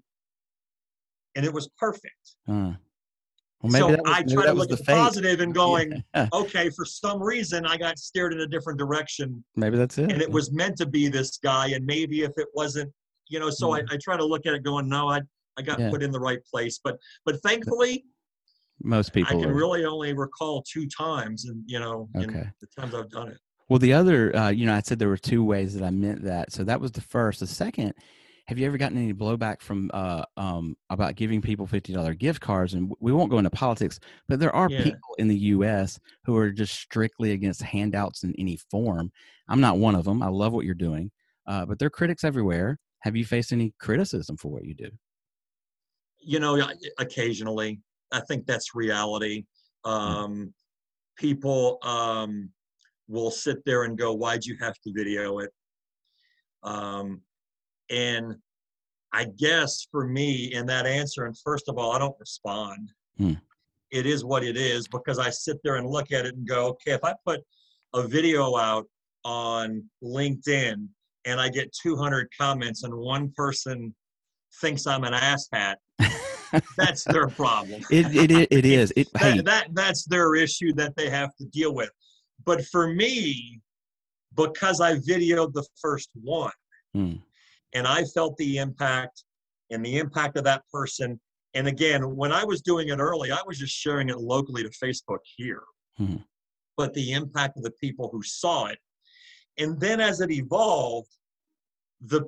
and 1.36 1.44
it 1.44 1.52
was 1.52 1.68
perfect. 1.78 2.36
Uh, 2.48 2.72
well, 3.62 3.72
maybe 3.72 3.78
so 3.82 3.90
that 3.90 4.02
was, 4.04 4.12
I 4.14 4.22
try 4.22 4.46
to 4.46 4.52
look 4.52 4.68
the 4.68 4.74
at 4.74 4.78
the 4.86 4.92
positive 4.92 5.40
and 5.40 5.54
going, 5.64 6.02
Yeah, 6.14 6.28
okay, 6.32 6.70
for 6.70 6.84
some 6.84 7.22
reason 7.22 7.66
I 7.66 7.76
got 7.76 7.98
steered 7.98 8.32
in 8.32 8.40
a 8.40 8.46
different 8.46 8.78
direction, 8.78 9.44
maybe 9.56 9.76
that's 9.76 9.98
it. 9.98 10.10
and 10.10 10.22
it 10.22 10.30
was 10.30 10.52
meant 10.52 10.76
to 10.78 10.86
be 10.86 11.08
this 11.08 11.38
guy. 11.38 11.68
And 11.68 11.84
maybe 11.84 12.22
if 12.22 12.32
it 12.36 12.48
wasn't, 12.54 12.92
you 13.28 13.38
know, 13.40 13.50
so 13.50 13.74
I, 13.74 13.82
I 13.90 13.98
try 14.02 14.16
to 14.16 14.24
look 14.24 14.46
at 14.46 14.54
it 14.54 14.62
going, 14.62 14.88
no, 14.88 15.08
I 15.08 15.20
I 15.58 15.62
got. 15.62 15.78
Yeah. 15.80 15.90
put 15.90 16.02
in 16.02 16.10
the 16.12 16.20
right 16.20 16.38
place. 16.50 16.78
But 16.82 16.96
but 17.26 17.40
thankfully, 17.42 18.04
Most 18.82 19.12
people. 19.12 19.36
I 19.36 19.40
can 19.42 19.50
are- 19.50 19.54
really 19.54 19.84
only 19.84 20.12
recall 20.14 20.62
two 20.62 20.86
times, 20.88 21.46
and 21.46 21.62
you 21.66 21.80
know, 21.80 22.08
in 22.14 22.30
Okay. 22.30 22.48
the 22.60 22.66
times 22.80 22.94
I've 22.94 23.10
done 23.10 23.28
it. 23.28 23.38
Well, 23.68 23.78
the 23.78 23.92
other, 23.92 24.34
uh, 24.34 24.48
you 24.50 24.64
know, 24.64 24.72
I 24.74 24.80
said 24.80 24.98
there 24.98 25.08
were 25.08 25.18
two 25.18 25.44
ways 25.44 25.74
that 25.74 25.84
I 25.84 25.90
meant 25.90 26.22
that. 26.24 26.52
So 26.52 26.64
that 26.64 26.80
was 26.80 26.90
the 26.92 27.02
first. 27.02 27.40
The 27.40 27.46
second, 27.46 27.92
have 28.46 28.58
you 28.58 28.66
ever 28.66 28.78
gotten 28.78 28.96
any 28.96 29.12
blowback 29.12 29.60
from 29.60 29.90
uh, 29.92 30.24
um, 30.38 30.74
about 30.88 31.16
giving 31.16 31.42
people 31.42 31.66
fifty 31.66 31.92
dollar 31.92 32.14
gift 32.14 32.40
cards? 32.40 32.72
And 32.74 32.90
we 33.00 33.12
won't 33.12 33.30
go 33.30 33.36
into 33.38 33.50
politics, 33.50 33.98
but 34.28 34.38
there 34.40 34.54
are 34.54 34.70
Yeah. 34.70 34.84
people 34.84 35.14
in 35.18 35.28
the 35.28 35.36
U.S. 35.56 35.98
who 36.24 36.34
are 36.36 36.50
just 36.50 36.74
strictly 36.80 37.32
against 37.32 37.60
handouts 37.62 38.22
in 38.22 38.34
any 38.38 38.56
form. 38.70 39.10
I'm 39.48 39.60
not 39.60 39.78
one 39.78 39.94
of 39.96 40.04
them. 40.04 40.22
I 40.22 40.28
love 40.28 40.52
what 40.52 40.64
you're 40.64 40.74
doing, 40.74 41.10
uh, 41.46 41.66
but 41.66 41.78
there 41.78 41.86
are 41.86 41.90
critics 41.90 42.22
everywhere. 42.24 42.78
Have 43.00 43.16
you 43.16 43.24
faced 43.24 43.52
any 43.52 43.74
criticism 43.78 44.36
for 44.38 44.50
what 44.50 44.64
you 44.64 44.74
do? 44.74 44.90
You 46.20 46.40
know 46.40 46.60
occasionally. 46.98 47.80
I 48.10 48.20
think 48.20 48.46
that's 48.46 48.74
reality. 48.74 49.44
Um 49.84 50.52
people 51.16 51.78
um 51.82 52.50
will 53.08 53.30
sit 53.30 53.64
there 53.64 53.84
and 53.84 53.98
go 53.98 54.12
why'd 54.14 54.44
you 54.44 54.56
have 54.60 54.74
to 54.84 54.92
video 54.92 55.38
it? 55.40 55.50
Um 56.62 57.22
and 57.90 58.36
i 59.12 59.24
guess 59.38 59.86
for 59.90 60.06
me 60.06 60.52
in 60.52 60.66
that 60.66 60.86
answer 60.86 61.24
and 61.24 61.36
first 61.38 61.68
of 61.68 61.78
all 61.78 61.92
i 61.92 61.98
don't 61.98 62.16
respond. 62.18 62.90
Hmm. 63.16 63.34
it 63.90 64.06
is 64.06 64.24
what 64.24 64.44
it 64.44 64.56
is 64.56 64.86
because 64.86 65.18
i 65.18 65.30
sit 65.30 65.56
there 65.64 65.76
and 65.76 65.88
look 65.88 66.12
at 66.12 66.26
it 66.26 66.34
and 66.34 66.46
go 66.46 66.66
okay 66.68 66.92
if 66.92 67.04
i 67.04 67.14
put 67.26 67.40
a 67.94 68.06
video 68.06 68.56
out 68.56 68.86
on 69.24 69.82
linkedin 70.02 70.86
and 71.24 71.40
i 71.40 71.48
get 71.48 71.72
200 71.82 72.28
comments 72.38 72.84
and 72.84 72.94
one 72.94 73.32
person 73.36 73.94
thinks 74.60 74.86
i'm 74.86 75.04
an 75.04 75.14
ass 75.14 75.48
asshat 75.52 75.76
that's 76.76 77.04
their 77.04 77.28
problem. 77.28 77.82
It 77.90 78.06
it 78.32 78.48
it, 78.50 78.64
is. 78.64 78.92
It 78.96 79.12
That, 79.14 79.22
hey 79.22 79.40
that 79.42 79.68
that's 79.72 80.04
their 80.06 80.34
issue 80.34 80.72
that 80.74 80.96
they 80.96 81.10
have 81.10 81.34
to 81.36 81.44
deal 81.46 81.74
with. 81.74 81.90
but 82.44 82.64
for 82.66 82.88
me, 82.92 83.60
because 84.36 84.80
I 84.80 84.96
videoed 84.96 85.52
the 85.52 85.66
first 85.80 86.10
one 86.14 86.52
Hmm. 86.94 87.14
and 87.74 87.86
I 87.86 88.04
felt 88.04 88.36
the 88.38 88.58
impact 88.58 89.24
and 89.70 89.84
the 89.84 89.98
impact 89.98 90.38
of 90.38 90.44
that 90.44 90.62
person. 90.72 91.20
And 91.54 91.66
again, 91.68 92.16
when 92.16 92.32
I 92.32 92.44
was 92.44 92.62
doing 92.62 92.88
it 92.88 92.98
early, 92.98 93.30
I 93.30 93.42
was 93.46 93.58
just 93.58 93.74
sharing 93.74 94.08
it 94.08 94.18
locally 94.18 94.62
to 94.62 94.70
Facebook 94.70 95.18
here. 95.36 95.62
Hmm. 95.98 96.16
But 96.76 96.94
the 96.94 97.12
impact 97.12 97.56
of 97.58 97.62
the 97.64 97.72
people 97.72 98.08
who 98.10 98.22
saw 98.22 98.66
it. 98.66 98.78
And 99.58 99.78
then 99.80 100.00
as 100.00 100.20
it 100.20 100.30
evolved, 100.30 101.10
the 102.00 102.22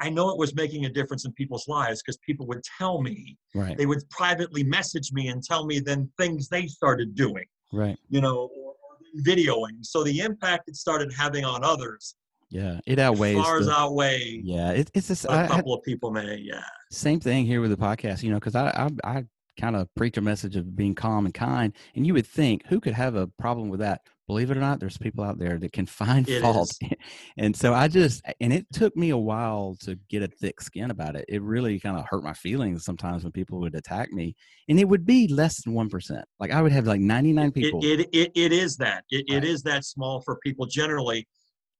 I 0.00 0.10
know 0.10 0.30
it 0.30 0.38
was 0.38 0.54
making 0.54 0.84
a 0.86 0.88
difference 0.88 1.24
in 1.24 1.32
people's 1.32 1.66
lives 1.68 2.02
because 2.02 2.16
people 2.18 2.46
would 2.46 2.62
tell 2.78 3.02
me, 3.02 3.36
Right. 3.54 3.76
they 3.76 3.86
would 3.86 4.08
privately 4.10 4.62
message 4.64 5.12
me 5.12 5.28
and 5.28 5.42
tell 5.42 5.66
me 5.66 5.78
then 5.80 6.10
things 6.18 6.48
they 6.48 6.66
started 6.66 7.14
doing, 7.14 7.44
Right. 7.72 7.98
you 8.08 8.20
know, 8.20 8.50
or, 8.56 8.70
or 8.72 9.22
videoing. 9.24 9.82
So 9.84 10.02
the 10.04 10.20
impact 10.20 10.68
it 10.68 10.76
started 10.76 11.12
having 11.12 11.44
on 11.44 11.62
others 11.64 12.14
Yeah. 12.50 12.80
It 12.86 12.98
outweighs. 12.98 13.36
far 13.36 13.62
the- 13.62 13.70
outweigh 13.72 14.40
yeah. 14.44 14.70
It, 14.72 14.90
it's 14.94 15.08
just 15.08 15.24
a 15.26 15.30
I, 15.32 15.44
I, 15.44 15.46
couple 15.48 15.74
of 15.74 15.82
people 15.82 16.10
may, 16.10 16.36
yeah. 16.38 16.62
same 16.90 17.20
thing 17.20 17.44
here 17.46 17.60
with 17.60 17.70
the 17.70 17.76
podcast. 17.76 18.22
You 18.22 18.30
know, 18.30 18.36
because 18.40 18.54
I 18.54 18.68
I, 19.04 19.16
I 19.18 19.24
kind 19.60 19.76
of 19.76 19.88
preach 19.94 20.16
a 20.16 20.20
message 20.20 20.56
of 20.56 20.74
being 20.74 20.94
calm 20.94 21.26
and 21.26 21.34
kind, 21.34 21.72
and 21.94 22.06
you 22.06 22.12
would 22.14 22.26
think 22.26 22.66
who 22.66 22.80
could 22.80 22.94
have 22.94 23.14
a 23.14 23.26
problem 23.38 23.68
with 23.68 23.80
that? 23.80 24.00
Believe 24.26 24.50
it 24.50 24.56
or 24.56 24.60
not, 24.60 24.80
there's 24.80 24.96
people 24.96 25.22
out 25.22 25.38
there 25.38 25.58
that 25.58 25.72
can 25.72 25.84
find 25.84 26.26
It 26.26 26.40
fault. 26.40 26.72
is. 26.80 26.90
and 27.36 27.54
so 27.54 27.74
I 27.74 27.88
just 27.88 28.22
and 28.40 28.52
it 28.54 28.66
took 28.72 28.96
me 28.96 29.10
a 29.10 29.18
while 29.18 29.76
to 29.80 29.98
get 30.08 30.22
a 30.22 30.28
thick 30.28 30.62
skin 30.62 30.90
about 30.90 31.14
it. 31.14 31.26
It 31.28 31.42
really 31.42 31.78
kind 31.78 31.98
of 31.98 32.06
hurt 32.08 32.24
my 32.24 32.32
feelings 32.32 32.84
sometimes 32.84 33.22
when 33.22 33.32
people 33.32 33.60
would 33.60 33.74
attack 33.74 34.12
me, 34.12 34.34
and 34.68 34.80
it 34.80 34.88
would 34.88 35.04
be 35.04 35.28
less 35.28 35.62
than 35.62 35.74
one 35.74 35.90
percent. 35.90 36.24
Like 36.40 36.52
I 36.52 36.62
would 36.62 36.72
have 36.72 36.86
like 36.86 37.00
99 37.02 37.52
people. 37.52 37.84
It, 37.84 38.00
it, 38.00 38.08
it, 38.12 38.32
it 38.34 38.52
is 38.52 38.78
that. 38.78 39.04
It, 39.10 39.26
Right. 39.28 39.44
it 39.44 39.44
is 39.44 39.62
that 39.64 39.84
small 39.84 40.22
for 40.22 40.36
people 40.36 40.64
generally, 40.64 41.28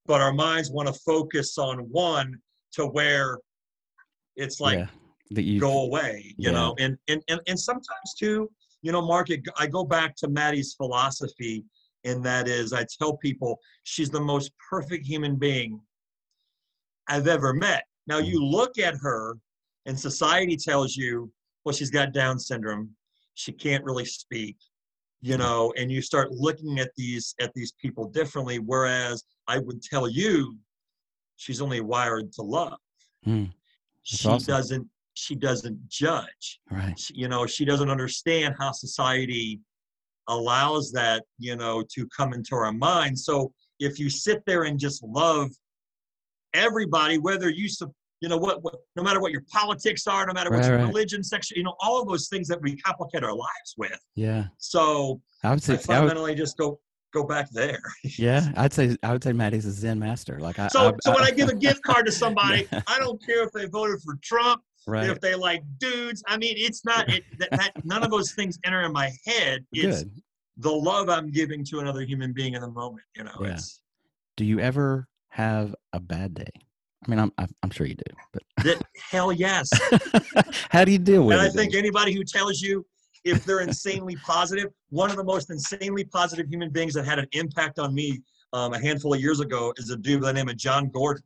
but 0.05 0.21
our 0.21 0.33
minds 0.33 0.71
want 0.71 0.89
to 0.89 0.95
focus 1.07 1.57
on 1.57 1.79
one 1.91 2.37
to 2.73 2.87
where 2.87 3.39
it's 4.37 4.61
like 4.61 4.79
yeah, 4.79 4.87
that 5.31 5.43
you 5.45 5.61
go 5.61 5.83
away, 5.85 6.35
you 6.37 6.51
Yeah. 6.51 6.53
know. 6.53 6.75
And, 6.79 6.99
and 7.09 7.23
and 7.29 7.41
and 7.47 7.59
sometimes 7.59 8.15
too, 8.19 8.51
you 8.83 8.93
know, 8.93 9.01
Mark, 9.01 9.31
it, 9.31 9.41
I 9.57 9.67
go 9.67 9.83
back 9.85 10.15
to 10.17 10.29
Maddie's 10.29 10.75
philosophy, 10.75 11.65
and 12.05 12.25
that 12.25 12.49
is, 12.49 12.73
I 12.73 12.85
tell 12.99 13.17
people 13.17 13.59
she's 13.85 14.11
the 14.11 14.21
most 14.21 14.53
perfect 14.71 15.07
human 15.07 15.37
being 15.37 15.81
I've 17.09 17.27
ever 17.29 17.53
met. 17.53 17.85
Now 18.07 18.19
you 18.19 18.43
look 18.45 18.79
at 18.79 18.95
her, 19.01 19.37
and 19.87 19.99
society 19.99 20.57
tells 20.57 20.97
you, 20.97 21.31
well, 21.65 21.75
she's 21.75 21.91
got 21.91 22.13
Down 22.13 22.39
syndrome, 22.39 22.91
she 23.35 23.53
can't 23.53 23.85
really 23.85 24.05
speak, 24.05 24.57
you 25.23 25.37
know, 25.39 25.73
and 25.77 25.91
you 25.91 26.03
start 26.03 26.31
looking 26.33 26.79
at 26.79 26.91
these 26.97 27.35
at 27.41 27.53
these 27.55 27.73
people 27.73 28.09
differently. 28.09 28.59
Whereas 28.59 29.25
I 29.49 29.59
would 29.59 29.83
tell 29.83 30.09
you, 30.09 30.57
she's 31.37 31.61
only 31.63 31.81
wired 31.81 32.33
to 32.35 32.43
love. 32.43 32.79
Hmm. 33.25 33.45
She 34.03 34.29
awesome. 34.29 34.47
doesn't. 34.47 34.89
She 35.15 35.35
doesn't 35.35 35.89
judge. 35.89 36.61
right. 36.71 36.99
She- 36.99 37.15
you 37.15 37.29
know, 37.29 37.47
she 37.47 37.65
doesn't 37.65 37.89
understand 37.89 38.57
how 38.59 38.73
society 38.73 39.61
allows 40.29 40.91
that, 40.93 41.25
you 41.39 41.57
know, 41.57 41.83
to 41.95 42.09
come 42.17 42.33
into 42.33 42.55
our 42.55 42.73
mind. 42.73 43.19
So 43.19 43.53
if 43.81 43.99
you 43.99 44.09
sit 44.11 44.43
there 44.47 44.65
and 44.65 44.79
just 44.79 45.03
love 45.03 45.51
everybody, 46.55 47.19
whether 47.19 47.51
you, 47.51 47.69
you 48.21 48.29
know, 48.29 48.37
what, 48.37 48.63
what 48.63 48.77
no 48.97 49.03
matter 49.03 49.21
what 49.21 49.33
your 49.33 49.43
politics 49.53 50.07
are, 50.07 50.27
no 50.27 50.33
matter 50.33 50.51
what 50.51 50.61
Right, 50.61 50.69
your 50.69 50.77
right. 50.79 50.87
religion, 50.87 51.23
section, 51.23 51.57
you 51.57 51.65
know, 51.65 51.75
all 51.81 52.01
of 52.01 52.09
those 52.09 52.29
things 52.29 52.49
that 52.49 52.61
we 52.63 52.77
complicate 52.77 53.23
our 53.25 53.35
lives 53.35 53.75
with. 53.77 53.99
Yeah, 54.15 54.47
So 54.59 55.21
I 55.43 55.51
would 55.51 55.63
say 55.63 55.73
I 55.73 55.75
I 55.75 55.79
would, 55.79 55.85
fundamentally 55.87 56.35
just 56.35 56.57
go 56.57 56.81
go 57.13 57.25
back 57.25 57.49
there. 57.53 57.81
yeah, 58.19 58.51
I'd 58.57 58.73
say 58.73 58.97
I 59.03 59.13
would 59.13 59.23
say 59.23 59.33
Maddie's 59.33 59.67
a 59.67 59.71
Zen 59.73 59.99
master. 59.99 60.41
Like 60.41 60.59
I. 60.59 60.67
So, 60.69 60.89
I, 60.89 60.93
so 61.03 61.15
when 61.15 61.23
I 61.23 61.31
give 61.31 61.49
a 61.49 61.55
gift 61.55 61.83
card 61.83 62.07
to 62.07 62.13
somebody, 62.25 62.67
Yeah. 62.73 62.83
I 62.87 62.99
don't 62.99 63.25
care 63.25 63.45
if 63.45 63.53
they 63.53 63.67
voted 63.67 64.01
for 64.03 64.17
Trump, 64.23 64.63
right, 64.87 65.09
if 65.09 65.21
they 65.21 65.35
like 65.35 65.63
dudes. 65.79 66.23
I 66.27 66.37
mean, 66.37 66.55
it's 66.57 66.85
not 66.85 67.09
it, 67.09 67.25
that, 67.39 67.51
that. 67.53 67.85
None 67.85 68.03
of 68.03 68.11
those 68.11 68.33
things 68.33 68.59
enter 68.65 68.83
in 68.83 68.93
my 68.93 69.11
head. 69.27 69.65
It's 69.73 70.05
good. 70.05 70.13
the 70.59 70.73
love 70.73 71.09
I'm 71.09 71.31
giving 71.31 71.65
to 71.67 71.81
another 71.81 72.03
human 72.03 72.33
being 72.33 72.55
in 72.55 72.61
the 72.61 72.71
moment. 72.71 73.05
You 73.17 73.25
know, 73.25 73.37
Yeah. 73.41 73.55
it's 73.55 73.81
Do 74.37 74.45
you 74.45 74.61
ever 74.61 75.09
have 75.31 75.75
a 75.93 76.01
bad 76.01 76.35
day? 76.35 76.51
I 77.07 77.11
mean, 77.11 77.19
I'm 77.19 77.33
I'm, 77.63 77.71
sure 77.71 77.87
you 77.87 77.97
do, 77.97 78.15
but 78.33 78.43
that 78.65 78.83
hell 79.11 79.31
yes. 79.31 79.69
how 80.71 80.85
do 80.85 80.93
you 80.93 80.99
deal 80.99 81.27
with 81.27 81.37
it? 81.37 81.41
and 81.41 81.49
I 81.49 81.51
think 81.51 81.75
anybody 81.75 82.15
who 82.15 82.25
tells 82.25 82.63
you 82.63 82.87
if 83.25 83.45
they're 83.45 83.61
insanely 83.61 84.17
positive, 84.17 84.71
one 84.91 85.11
of 85.11 85.17
the 85.17 85.25
most 85.25 85.51
insanely 85.51 86.05
positive 86.05 86.47
human 86.49 86.71
beings 86.71 86.95
that 86.95 87.05
had 87.05 87.19
an 87.19 87.27
impact 87.33 87.79
on 87.79 87.95
me 87.95 88.23
um, 88.55 88.73
a 88.73 88.79
handful 88.79 89.13
of 89.13 89.21
years 89.21 89.41
ago 89.41 89.75
is 89.77 89.91
a 89.91 89.97
dude 89.97 90.21
by 90.23 90.29
the 90.29 90.33
name 90.35 90.49
of 90.49 90.57
Jon 90.57 90.89
Gordon. 90.89 91.23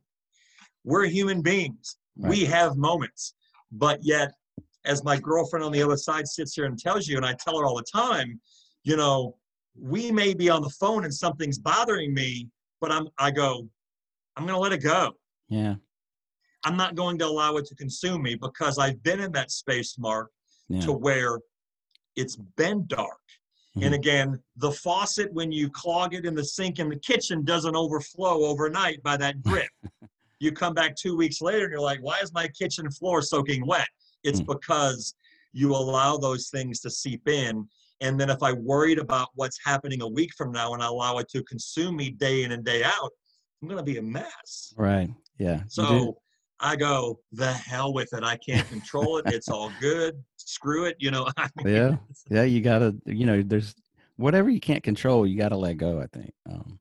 We're 0.83 1.05
human 1.05 1.41
beings. 1.41 1.97
We 2.15 2.43
have 2.45 2.75
moments, 2.75 3.35
but 3.71 3.99
yet, 4.03 4.31
as 4.85 5.03
my 5.03 5.17
girlfriend 5.19 5.63
on 5.63 5.71
the 5.71 5.81
other 5.81 5.97
side 5.97 6.27
sits 6.27 6.53
here 6.55 6.65
and 6.65 6.77
tells 6.77 7.07
you, 7.07 7.17
and 7.17 7.25
I 7.25 7.33
tell 7.33 7.57
her 7.59 7.65
all 7.65 7.75
the 7.75 7.83
time, 7.91 8.39
you 8.83 8.95
know, 8.95 9.35
we 9.79 10.11
may 10.11 10.33
be 10.33 10.49
on 10.49 10.61
the 10.61 10.69
phone 10.69 11.03
and 11.03 11.13
something's 11.13 11.59
bothering 11.59 12.13
me, 12.13 12.49
but 12.81 12.91
I'm 12.91 13.07
I 13.17 13.31
go, 13.31 13.67
I'm 14.35 14.45
gonna 14.45 14.59
let 14.59 14.73
it 14.73 14.83
go. 14.83 15.11
yeah, 15.49 15.75
I'm 16.63 16.75
not 16.77 16.95
going 16.95 17.17
to 17.19 17.25
allow 17.25 17.55
it 17.57 17.65
to 17.67 17.75
consume 17.75 18.21
me 18.23 18.35
because 18.35 18.77
I've 18.77 19.01
been 19.03 19.19
in 19.19 19.31
that 19.33 19.51
space, 19.51 19.97
Mark, 19.97 20.31
yeah, 20.69 20.81
to 20.81 20.91
where 20.91 21.39
it's 22.15 22.35
been 22.57 22.85
dark. 22.87 23.19
Mhm. 23.77 23.85
And 23.85 23.93
again, 23.95 24.43
the 24.57 24.71
faucet, 24.71 25.31
when 25.33 25.51
you 25.51 25.69
clog 25.69 26.13
it 26.13 26.25
in 26.25 26.35
the 26.35 26.43
sink 26.43 26.79
in 26.79 26.89
the 26.89 26.99
kitchen, 26.99 27.45
doesn't 27.45 27.75
overflow 27.75 28.45
overnight 28.45 29.01
by 29.03 29.15
that 29.17 29.41
drip. 29.43 29.69
You 30.39 30.51
come 30.51 30.73
back 30.73 30.95
two 30.95 31.15
weeks 31.15 31.41
later 31.41 31.65
and 31.65 31.71
you're 31.71 31.81
like, 31.81 31.99
why 32.01 32.19
is 32.19 32.33
my 32.33 32.47
kitchen 32.47 32.89
floor 32.91 33.21
soaking 33.21 33.65
wet? 33.65 33.87
It's 34.23 34.41
Mm. 34.41 34.47
because 34.47 35.15
you 35.53 35.75
allow 35.75 36.17
those 36.17 36.49
things 36.49 36.79
to 36.81 36.89
seep 36.89 37.27
in. 37.27 37.67
And 38.01 38.19
then 38.19 38.29
if 38.29 38.41
I 38.41 38.53
worried 38.53 38.99
about 38.99 39.29
what's 39.35 39.59
happening 39.63 40.01
a 40.01 40.07
week 40.07 40.31
from 40.37 40.51
now 40.51 40.73
and 40.73 40.81
I 40.81 40.87
allow 40.87 41.17
it 41.17 41.27
to 41.29 41.43
consume 41.43 41.97
me 41.97 42.11
day 42.11 42.43
in 42.43 42.53
and 42.53 42.63
day 42.63 42.83
out, 42.83 43.11
I'm 43.61 43.67
going 43.67 43.77
to 43.77 43.83
be 43.83 43.97
a 43.97 44.01
mess. 44.01 44.73
right, 44.77 45.09
yeah. 45.37 45.63
So 45.67 46.17
I 46.61 46.75
go, 46.75 47.19
the 47.33 47.51
hell 47.51 47.93
with 47.93 48.13
it. 48.13 48.23
I 48.23 48.37
can't 48.37 48.67
control 48.69 49.17
it. 49.17 49.25
It's 49.27 49.49
all 49.49 49.71
good. 49.81 50.21
Screw 50.37 50.85
it. 50.85 50.95
You 50.99 51.11
know, 51.11 51.27
I 51.37 51.49
mean, 51.57 51.75
yeah, 51.75 51.95
yeah. 52.29 52.43
You 52.43 52.61
gotta, 52.61 52.95
you 53.05 53.25
know, 53.25 53.41
there's 53.41 53.75
whatever 54.17 54.49
you 54.49 54.59
can't 54.59 54.83
control, 54.83 55.25
you 55.25 55.37
gotta 55.37 55.57
let 55.57 55.77
go. 55.77 56.01
I 56.01 56.07
think. 56.07 56.33
Um, 56.49 56.79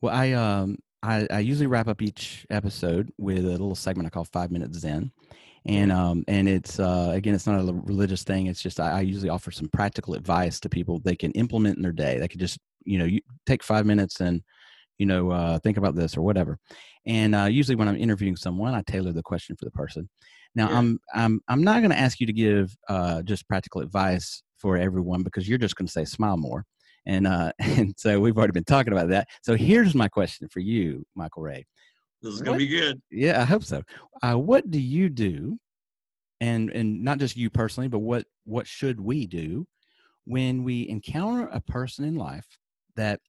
well, 0.00 0.14
I 0.14 0.32
um, 0.32 0.78
I, 1.02 1.26
I 1.30 1.38
usually 1.40 1.66
wrap 1.66 1.88
up 1.88 2.02
each 2.02 2.46
episode 2.50 3.12
with 3.18 3.44
a 3.44 3.50
little 3.50 3.74
segment 3.74 4.06
I 4.06 4.10
call 4.10 4.24
Five 4.24 4.50
Minutes 4.50 4.78
Zen, 4.78 5.10
and 5.66 5.90
um, 5.92 6.24
and 6.28 6.48
it's 6.48 6.78
uh, 6.78 7.10
again, 7.14 7.34
it's 7.34 7.46
not 7.46 7.60
a 7.60 7.72
religious 7.72 8.22
thing. 8.24 8.46
It's 8.46 8.62
just 8.62 8.80
I, 8.80 8.98
I 8.98 9.00
usually 9.00 9.30
offer 9.30 9.50
some 9.50 9.68
practical 9.68 10.14
advice 10.14 10.60
to 10.60 10.68
people 10.68 11.00
they 11.00 11.16
can 11.16 11.32
implement 11.32 11.76
in 11.76 11.82
their 11.82 11.92
day. 11.92 12.18
They 12.18 12.28
could 12.28 12.40
just, 12.40 12.58
you 12.84 12.98
know, 12.98 13.04
you 13.06 13.20
take 13.46 13.62
five 13.62 13.86
minutes 13.86 14.20
and 14.20 14.42
you 14.98 15.06
know, 15.06 15.30
uh, 15.30 15.58
think 15.60 15.78
about 15.78 15.94
this 15.94 16.14
or 16.14 16.20
whatever. 16.20 16.58
And 17.06 17.34
uh, 17.34 17.44
usually 17.44 17.74
when 17.74 17.88
I'm 17.88 17.96
interviewing 17.96 18.36
someone, 18.36 18.74
I 18.74 18.82
tailor 18.82 19.12
the 19.12 19.22
question 19.22 19.56
for 19.56 19.64
the 19.64 19.70
person. 19.70 20.10
Now, 20.54 20.68
Yeah. 20.68 20.78
I'm 20.78 21.00
I'm 21.14 21.40
I'm 21.48 21.62
not 21.64 21.78
going 21.80 21.90
to 21.90 21.98
ask 21.98 22.20
you 22.20 22.26
to 22.26 22.32
give 22.34 22.76
uh, 22.88 23.22
just 23.22 23.48
practical 23.48 23.80
advice 23.80 24.42
for 24.58 24.76
everyone 24.76 25.22
because 25.22 25.48
you're 25.48 25.56
just 25.56 25.74
going 25.74 25.86
to 25.86 25.92
say 25.92 26.04
smile 26.04 26.36
more. 26.36 26.66
And 27.06 27.26
uh, 27.26 27.52
and 27.58 27.94
so 27.96 28.20
we've 28.20 28.36
already 28.36 28.52
been 28.52 28.64
talking 28.64 28.92
about 28.92 29.08
that. 29.08 29.28
So 29.42 29.56
here's 29.56 29.94
my 29.94 30.08
question 30.08 30.48
for 30.48 30.60
you, 30.60 31.04
Michael 31.14 31.42
Ray. 31.42 31.66
this 32.22 32.34
is 32.34 32.42
going 32.42 32.58
to 32.58 32.64
be 32.64 32.70
good. 32.70 33.00
Yeah, 33.10 33.40
I 33.40 33.44
hope 33.44 33.64
so. 33.64 33.82
Uh, 34.22 34.34
what 34.34 34.70
do 34.70 34.80
you 34.80 35.08
do, 35.08 35.58
and 36.40 36.70
and 36.70 37.02
not 37.02 37.18
just 37.18 37.36
you 37.36 37.50
personally, 37.50 37.88
but 37.88 38.00
what 38.00 38.26
what 38.44 38.66
should 38.66 39.00
we 39.00 39.26
do 39.26 39.66
when 40.24 40.62
we 40.62 40.88
encounter 40.88 41.48
a 41.52 41.60
person 41.60 42.04
in 42.04 42.14
life 42.14 42.46
that, 42.96 43.20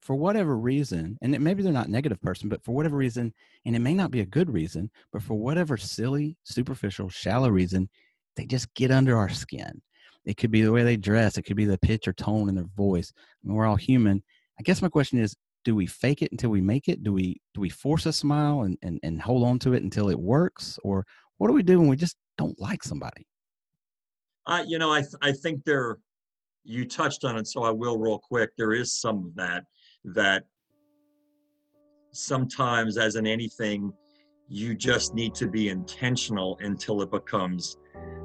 for 0.00 0.16
whatever 0.16 0.56
reason, 0.56 1.18
and 1.20 1.34
it, 1.34 1.40
maybe 1.40 1.62
they're 1.62 1.72
not 1.72 1.88
a 1.88 1.90
negative 1.90 2.20
person, 2.22 2.48
but 2.48 2.64
for 2.64 2.72
whatever 2.72 2.96
reason, 2.96 3.34
and 3.66 3.76
it 3.76 3.80
may 3.80 3.92
not 3.92 4.10
be 4.10 4.20
a 4.20 4.26
good 4.26 4.50
reason, 4.50 4.90
but 5.12 5.22
for 5.22 5.34
whatever 5.34 5.76
silly, 5.76 6.36
superficial, 6.44 7.10
shallow 7.10 7.50
reason, 7.50 7.88
they 8.36 8.46
just 8.46 8.72
get 8.74 8.90
under 8.90 9.16
our 9.16 9.28
skin. 9.28 9.82
It 10.24 10.36
could 10.36 10.50
be 10.50 10.62
the 10.62 10.72
way 10.72 10.82
they 10.82 10.96
dress. 10.96 11.38
It 11.38 11.42
could 11.42 11.56
be 11.56 11.64
the 11.64 11.78
pitch 11.78 12.06
or 12.06 12.12
tone 12.12 12.48
in 12.48 12.54
their 12.54 12.68
voice. 12.76 13.12
I 13.16 13.48
mean, 13.48 13.56
we're 13.56 13.66
all 13.66 13.76
human. 13.76 14.22
I 14.58 14.62
guess 14.62 14.82
my 14.82 14.88
question 14.88 15.18
is, 15.18 15.34
do 15.64 15.74
we 15.74 15.86
fake 15.86 16.22
it 16.22 16.32
until 16.32 16.50
we 16.50 16.60
make 16.60 16.88
it? 16.88 17.02
Do 17.02 17.12
we 17.12 17.40
do 17.54 17.60
we 17.60 17.68
force 17.68 18.06
a 18.06 18.12
smile 18.12 18.62
and, 18.62 18.78
and, 18.82 18.98
and 19.02 19.20
hold 19.20 19.46
on 19.46 19.58
to 19.60 19.74
it 19.74 19.82
until 19.82 20.08
it 20.08 20.18
works? 20.18 20.78
Or 20.84 21.04
what 21.38 21.48
do 21.48 21.54
we 21.54 21.62
do 21.62 21.78
when 21.78 21.88
we 21.88 21.96
just 21.96 22.16
don't 22.38 22.58
like 22.60 22.82
somebody? 22.82 23.26
I, 24.46 24.62
you 24.62 24.78
know, 24.78 24.92
I, 24.92 25.00
th- 25.00 25.14
I 25.22 25.32
think 25.32 25.64
there, 25.64 25.98
you 26.64 26.86
touched 26.86 27.24
on 27.24 27.36
it, 27.36 27.46
so 27.46 27.62
I 27.62 27.70
will 27.70 27.98
real 27.98 28.18
quick. 28.18 28.50
There 28.56 28.72
is 28.72 29.00
some 29.00 29.18
of 29.26 29.34
that, 29.36 29.64
that 30.04 30.44
sometimes, 32.12 32.96
as 32.98 33.16
in 33.16 33.26
anything, 33.26 33.92
you 34.48 34.74
just 34.74 35.14
need 35.14 35.34
to 35.36 35.46
be 35.46 35.68
intentional 35.68 36.58
until 36.60 37.02
it 37.02 37.10
becomes 37.10 37.76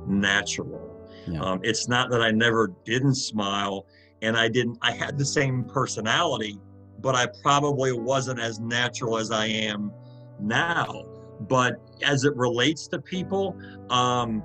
natural. 0.07 0.94
Yeah. 1.27 1.41
Um, 1.41 1.59
it's 1.63 1.87
not 1.87 2.09
that 2.11 2.21
I 2.21 2.31
never 2.31 2.73
didn't 2.83 3.15
smile. 3.15 3.85
and 4.21 4.37
I 4.37 4.47
didn't. 4.47 4.77
I 4.81 4.91
had 4.91 5.17
the 5.17 5.25
same 5.25 5.63
personality, 5.65 6.57
but 7.01 7.15
I 7.15 7.27
probably 7.43 7.91
wasn't 7.91 8.39
as 8.39 8.59
natural 8.59 9.17
as 9.17 9.29
I 9.29 9.45
am 9.45 9.91
now. 10.39 11.05
But 11.41 11.75
as 12.01 12.23
it 12.23 12.35
relates 12.35 12.87
to 12.87 12.99
people, 12.99 13.57
um, 13.89 14.41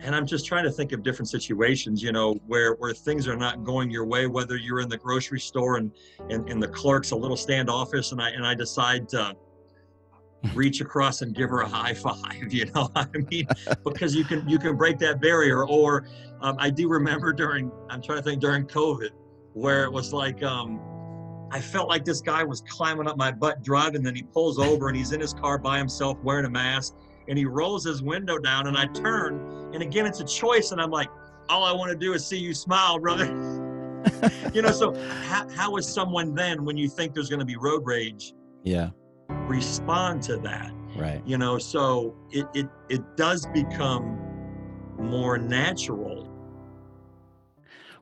and 0.00 0.14
I'm 0.14 0.26
just 0.26 0.46
trying 0.46 0.64
to 0.64 0.70
think 0.70 0.92
of 0.92 1.02
different 1.02 1.30
situations, 1.30 2.02
you 2.02 2.12
know, 2.12 2.34
where 2.46 2.74
where 2.74 2.92
things 2.92 3.26
are 3.28 3.36
not 3.36 3.64
going 3.64 3.90
your 3.90 4.04
way, 4.04 4.26
whether 4.26 4.56
you're 4.56 4.80
in 4.80 4.88
the 4.88 4.98
grocery 4.98 5.40
store 5.40 5.76
and 5.78 5.90
and, 6.30 6.48
and 6.50 6.62
the 6.62 6.68
clerk's 6.68 7.12
a 7.12 7.16
little 7.16 7.36
standoffish 7.36 8.12
and 8.12 8.20
I 8.20 8.30
and 8.30 8.46
I 8.46 8.54
decide 8.54 9.08
to 9.10 9.34
reach 10.54 10.80
across 10.80 11.22
and 11.22 11.34
give 11.34 11.50
her 11.50 11.60
a 11.60 11.68
high 11.68 11.94
five, 11.94 12.42
you 12.52 12.66
know, 12.74 12.90
I 12.94 13.06
mean, 13.30 13.46
because 13.84 14.14
you 14.14 14.24
can 14.24 14.48
you 14.48 14.58
can 14.58 14.76
break 14.76 14.98
that 14.98 15.20
barrier. 15.20 15.64
Or 15.64 16.06
um, 16.40 16.56
I 16.58 16.70
do 16.70 16.88
remember 16.88 17.32
during 17.32 17.70
I'm 17.88 18.02
trying 18.02 18.18
to 18.18 18.24
think 18.24 18.40
during 18.40 18.66
COVID, 18.66 19.10
where 19.54 19.84
it 19.84 19.92
was 19.92 20.12
like 20.12 20.42
um 20.42 20.80
I 21.50 21.60
felt 21.60 21.88
like 21.88 22.04
this 22.04 22.20
guy 22.20 22.42
was 22.44 22.62
climbing 22.62 23.06
up 23.06 23.16
my 23.16 23.30
butt 23.30 23.62
driving, 23.62 24.02
then 24.02 24.14
he 24.14 24.22
pulls 24.22 24.58
over 24.58 24.88
and 24.88 24.96
he's 24.96 25.12
in 25.12 25.20
his 25.20 25.34
car 25.34 25.58
by 25.58 25.76
himself 25.76 26.18
wearing 26.22 26.46
a 26.46 26.50
mask 26.50 26.94
and 27.28 27.36
he 27.36 27.44
rolls 27.44 27.84
his 27.84 28.02
window 28.02 28.38
down 28.38 28.66
and 28.66 28.76
I 28.76 28.86
turn 28.86 29.70
and 29.74 29.82
again 29.82 30.06
it's 30.06 30.20
a 30.20 30.24
choice 30.24 30.72
and 30.72 30.80
I'm 30.80 30.90
like, 30.90 31.08
all 31.48 31.64
I 31.64 31.72
want 31.72 31.90
to 31.90 31.96
do 31.96 32.14
is 32.14 32.26
see 32.26 32.38
you 32.38 32.54
smile, 32.54 32.98
brother. 32.98 33.26
you 34.54 34.62
know, 34.62 34.70
so 34.70 34.94
how, 35.24 35.48
how 35.50 35.76
is 35.76 35.86
someone 35.86 36.34
then 36.34 36.64
when 36.64 36.76
you 36.76 36.88
think 36.88 37.14
there's 37.14 37.28
going 37.28 37.40
to 37.40 37.46
be 37.46 37.56
road 37.56 37.82
rage? 37.84 38.32
Yeah. 38.64 38.90
Respond 39.28 40.22
to 40.24 40.36
that. 40.38 40.72
Right. 40.96 41.22
You 41.26 41.38
know, 41.38 41.58
so 41.58 42.14
it 42.30 42.46
it 42.54 42.68
it 42.88 43.16
does 43.16 43.46
become 43.46 44.18
more 44.98 45.38
natural. 45.38 46.28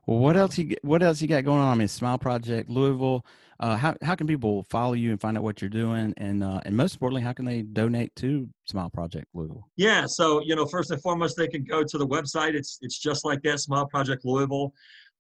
Well, 0.07 0.19
what 0.19 0.37
else 0.37 0.59
you 0.59 0.75
what 0.83 1.03
else 1.03 1.23
you 1.23 1.29
got 1.29 1.45
going 1.45 1.61
on? 1.61 1.73
I 1.73 1.75
mean, 1.77 1.89
Smile 1.89 2.19
Project 2.19 2.69
Louisville. 2.69 3.25
Uh, 3.61 3.77
how 3.77 3.95
how 4.03 4.15
can 4.15 4.27
people 4.27 4.65
follow 4.71 4.95
you 4.95 5.11
and 5.11 5.21
find 5.21 5.37
out 5.37 5.45
what 5.45 5.61
you're 5.61 5.69
doing, 5.69 6.15
and 6.17 6.43
uh, 6.43 6.61
and 6.65 6.75
most 6.75 6.95
importantly, 6.95 7.23
how 7.23 7.33
can 7.35 7.45
they 7.45 7.61
donate 7.63 8.15
to 8.17 8.49
Smile 8.67 8.89
Project 8.89 9.27
Louisville? 9.35 9.69
Yeah, 9.77 10.07
so 10.07 10.43
you 10.43 10.57
know, 10.57 10.65
first 10.65 10.91
and 10.91 11.01
foremost, 11.03 11.37
they 11.37 11.47
can 11.47 11.63
go 11.65 11.85
to 11.85 11.99
the 11.99 12.07
website. 12.07 12.55
It's 12.55 12.79
it's 12.81 12.99
just 12.99 13.25
like 13.25 13.43
that, 13.43 13.61
Smile 13.61 13.87
Project 13.87 14.25
Louisville. 14.25 14.73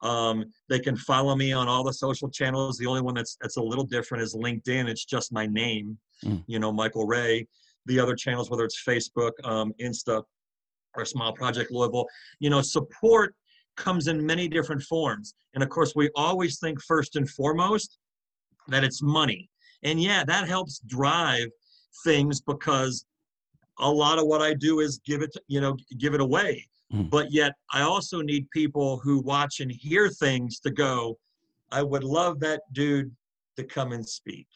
Um, 0.02 0.46
they 0.68 0.78
can 0.78 0.96
follow 0.96 1.36
me 1.36 1.52
on 1.52 1.68
all 1.68 1.84
the 1.84 1.92
social 1.92 2.30
channels. 2.30 2.78
The 2.78 2.86
only 2.86 3.02
one 3.02 3.14
that's 3.14 3.36
that's 3.40 3.56
a 3.58 3.62
little 3.62 3.84
different 3.84 4.22
is 4.22 4.34
LinkedIn. 4.34 4.88
It's 4.88 5.04
just 5.04 5.32
my 5.32 5.46
name, 5.46 5.98
Mm. 6.24 6.44
you 6.46 6.58
know, 6.58 6.72
Michael 6.72 7.06
Ray. 7.06 7.46
The 7.86 7.98
other 7.98 8.14
channels, 8.14 8.50
whether 8.50 8.64
it's 8.64 8.82
Facebook, 8.86 9.32
um, 9.44 9.72
Insta, 9.80 10.22
or 10.96 11.04
Smile 11.04 11.32
Project 11.32 11.70
Louisville, 11.70 12.06
you 12.40 12.50
know, 12.50 12.60
support 12.60 13.34
comes 13.76 14.06
in 14.08 14.24
many 14.24 14.48
different 14.48 14.82
forms. 14.82 15.34
And 15.54 15.62
of 15.62 15.70
course, 15.70 15.94
we 15.94 16.10
always 16.14 16.58
think 16.58 16.82
first 16.82 17.16
and 17.16 17.28
foremost 17.28 17.98
that 18.68 18.84
it's 18.84 19.00
money. 19.02 19.48
And 19.82 20.00
yeah, 20.00 20.24
that 20.24 20.46
helps 20.46 20.80
drive 20.86 21.48
things 22.04 22.40
because 22.40 23.06
a 23.78 23.90
lot 23.90 24.18
of 24.18 24.26
what 24.26 24.42
I 24.42 24.52
do 24.52 24.80
is 24.80 25.00
give 25.06 25.22
it, 25.22 25.34
you 25.48 25.60
know, 25.60 25.76
give 25.98 26.12
it 26.14 26.20
away. 26.20 26.68
Mm. 26.92 27.10
But 27.10 27.32
yet 27.32 27.52
I 27.72 27.82
also 27.82 28.20
need 28.20 28.50
people 28.50 28.98
who 28.98 29.20
watch 29.20 29.60
and 29.60 29.70
hear 29.70 30.08
things 30.08 30.60
to 30.60 30.70
go, 30.70 31.18
I 31.70 31.82
would 31.82 32.04
love 32.04 32.40
that 32.40 32.62
dude 32.72 33.14
to 33.56 33.64
come 33.64 33.92
and 33.92 34.06
speak. 34.06 34.46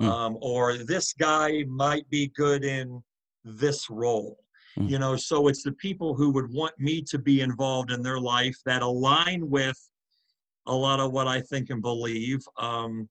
Mm. 0.00 0.06
Um, 0.06 0.38
or 0.40 0.76
this 0.76 1.12
guy 1.12 1.64
might 1.68 2.08
be 2.10 2.32
good 2.36 2.64
in 2.64 3.02
this 3.44 3.90
role. 3.90 4.38
Mm. 4.78 4.90
You 4.90 4.98
know, 4.98 5.16
so 5.16 5.48
it's 5.48 5.62
the 5.62 5.72
people 5.72 6.14
who 6.14 6.30
would 6.30 6.52
want 6.52 6.78
me 6.78 7.02
to 7.02 7.18
be 7.18 7.42
involved 7.42 7.92
in 7.92 8.02
their 8.02 8.18
life 8.18 8.56
that 8.66 8.82
align 8.82 9.48
with 9.48 9.78
a 10.66 10.74
lot 10.74 11.00
of 11.00 11.12
what 11.12 11.28
I 11.28 11.40
think 11.42 11.70
and 11.70 11.82
believe. 11.82 12.40
Um, 12.58 13.08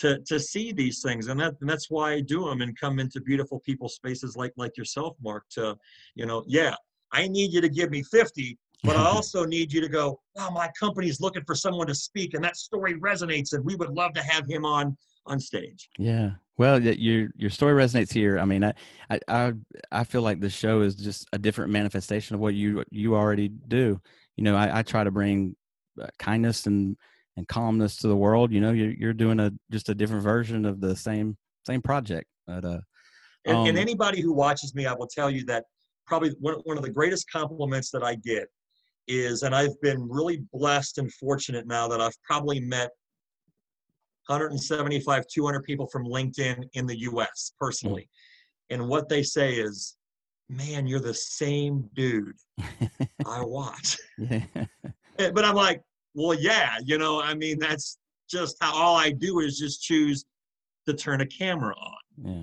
to 0.00 0.18
to 0.20 0.40
see 0.40 0.72
these 0.72 1.02
things 1.02 1.28
and 1.28 1.38
that 1.38 1.54
and 1.60 1.68
that's 1.68 1.90
why 1.90 2.12
I 2.12 2.20
do 2.20 2.46
them 2.46 2.62
and 2.62 2.78
come 2.78 2.98
into 2.98 3.20
beautiful 3.20 3.60
people 3.60 3.88
spaces 3.88 4.34
like 4.34 4.52
like 4.56 4.76
yourself 4.78 5.14
Mark 5.22 5.44
to 5.50 5.76
you 6.14 6.24
know 6.24 6.42
yeah 6.46 6.74
I 7.12 7.28
need 7.28 7.52
you 7.52 7.60
to 7.60 7.68
give 7.68 7.90
me 7.90 8.02
50 8.02 8.58
but 8.82 8.96
I 8.96 9.04
also 9.14 9.44
need 9.44 9.72
you 9.72 9.80
to 9.80 9.88
go 9.88 10.20
wow 10.36 10.50
my 10.50 10.70
company's 10.78 11.20
looking 11.20 11.44
for 11.44 11.54
someone 11.54 11.86
to 11.86 11.94
speak 11.94 12.34
and 12.34 12.44
that 12.44 12.56
story 12.56 12.98
resonates 12.98 13.52
and 13.52 13.64
we 13.64 13.74
would 13.76 13.90
love 13.90 14.12
to 14.14 14.22
have 14.22 14.46
him 14.48 14.64
on 14.64 14.96
on 15.26 15.38
stage 15.38 15.88
Yeah. 15.98 16.32
Well, 16.60 16.78
your 16.78 17.30
your 17.36 17.48
story 17.48 17.72
resonates 17.72 18.12
here. 18.12 18.38
I 18.38 18.44
mean, 18.44 18.62
I, 18.62 18.74
I 19.08 19.20
I 19.28 19.52
I 19.90 20.04
feel 20.04 20.20
like 20.20 20.40
the 20.40 20.50
show 20.50 20.82
is 20.82 20.94
just 20.94 21.26
a 21.32 21.38
different 21.38 21.72
manifestation 21.72 22.34
of 22.34 22.40
what 22.42 22.52
you 22.52 22.84
you 22.90 23.14
already 23.14 23.48
do. 23.48 23.98
You 24.36 24.44
know, 24.44 24.56
I, 24.56 24.80
I 24.80 24.82
try 24.82 25.02
to 25.02 25.10
bring 25.10 25.56
uh, 25.98 26.08
kindness 26.18 26.66
and 26.66 26.98
and 27.38 27.48
calmness 27.48 27.96
to 27.98 28.08
the 28.08 28.16
world. 28.16 28.52
You 28.52 28.60
know, 28.60 28.72
you're 28.72 28.90
you're 28.90 29.14
doing 29.14 29.40
a 29.40 29.52
just 29.70 29.88
a 29.88 29.94
different 29.94 30.22
version 30.22 30.66
of 30.66 30.82
the 30.82 30.94
same 30.94 31.38
same 31.64 31.80
project. 31.80 32.26
But 32.46 32.66
uh, 32.66 32.80
and, 33.46 33.56
and 33.56 33.68
um, 33.70 33.76
anybody 33.78 34.20
who 34.20 34.34
watches 34.34 34.74
me 34.74 34.84
I 34.84 34.92
will 34.92 35.08
tell 35.08 35.30
you 35.30 35.46
that 35.46 35.64
probably 36.10 36.34
one, 36.40 36.56
one 36.64 36.76
of 36.76 36.82
the 36.82 36.90
greatest 36.90 37.30
compliments 37.30 37.90
that 37.92 38.02
I 38.02 38.16
get 38.16 38.48
is 39.06 39.44
and 39.44 39.54
I've 39.54 39.80
been 39.80 40.08
really 40.08 40.42
blessed 40.52 40.98
and 40.98 41.10
fortunate 41.14 41.68
now 41.68 41.86
that 41.86 42.00
I've 42.00 42.20
probably 42.24 42.58
met 42.58 42.90
175 44.26 45.24
200 45.32 45.62
people 45.62 45.86
from 45.86 46.04
linkedin 46.04 46.68
in 46.74 46.86
the 46.86 46.96
us 46.96 47.52
personally. 47.58 48.02
Mm-hmm. 48.02 48.80
And 48.80 48.88
what 48.88 49.08
they 49.08 49.22
say 49.22 49.54
is 49.54 49.96
man 50.48 50.84
you're 50.84 50.98
the 50.98 51.14
same 51.14 51.88
dude 51.94 52.36
i 53.24 53.40
watch. 53.44 53.96
Yeah. 54.18 54.42
But 55.16 55.44
i'm 55.44 55.54
like 55.54 55.80
well 56.14 56.34
yeah 56.34 56.76
you 56.84 56.98
know 56.98 57.22
i 57.22 57.34
mean 57.34 57.58
that's 57.60 57.98
just 58.28 58.56
how 58.60 58.74
all 58.74 58.96
i 58.96 59.10
do 59.10 59.40
is 59.40 59.58
just 59.58 59.80
choose 59.80 60.24
to 60.86 60.94
turn 60.94 61.20
a 61.20 61.26
camera 61.26 61.74
on. 61.76 61.96
Yeah. 62.24 62.42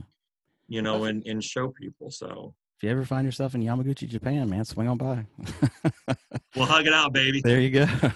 you 0.69 0.81
know 0.81 1.03
and, 1.03 1.25
and 1.27 1.43
show 1.43 1.67
people 1.69 2.11
so 2.11 2.53
If 2.77 2.83
you 2.83 2.91
ever 2.91 3.05
find 3.05 3.25
yourself 3.25 3.55
in 3.55 3.63
Yamaguchi, 3.63 4.07
Japan, 4.07 4.47
man, 4.51 4.63
swing 4.63 4.87
on 4.87 4.97
by. 4.97 5.25
we'll 6.55 6.67
hug 6.67 6.85
it 6.85 6.93
out 6.93 7.11
baby 7.11 7.41
There 7.41 7.59
you 7.59 7.71
go. 7.71 7.87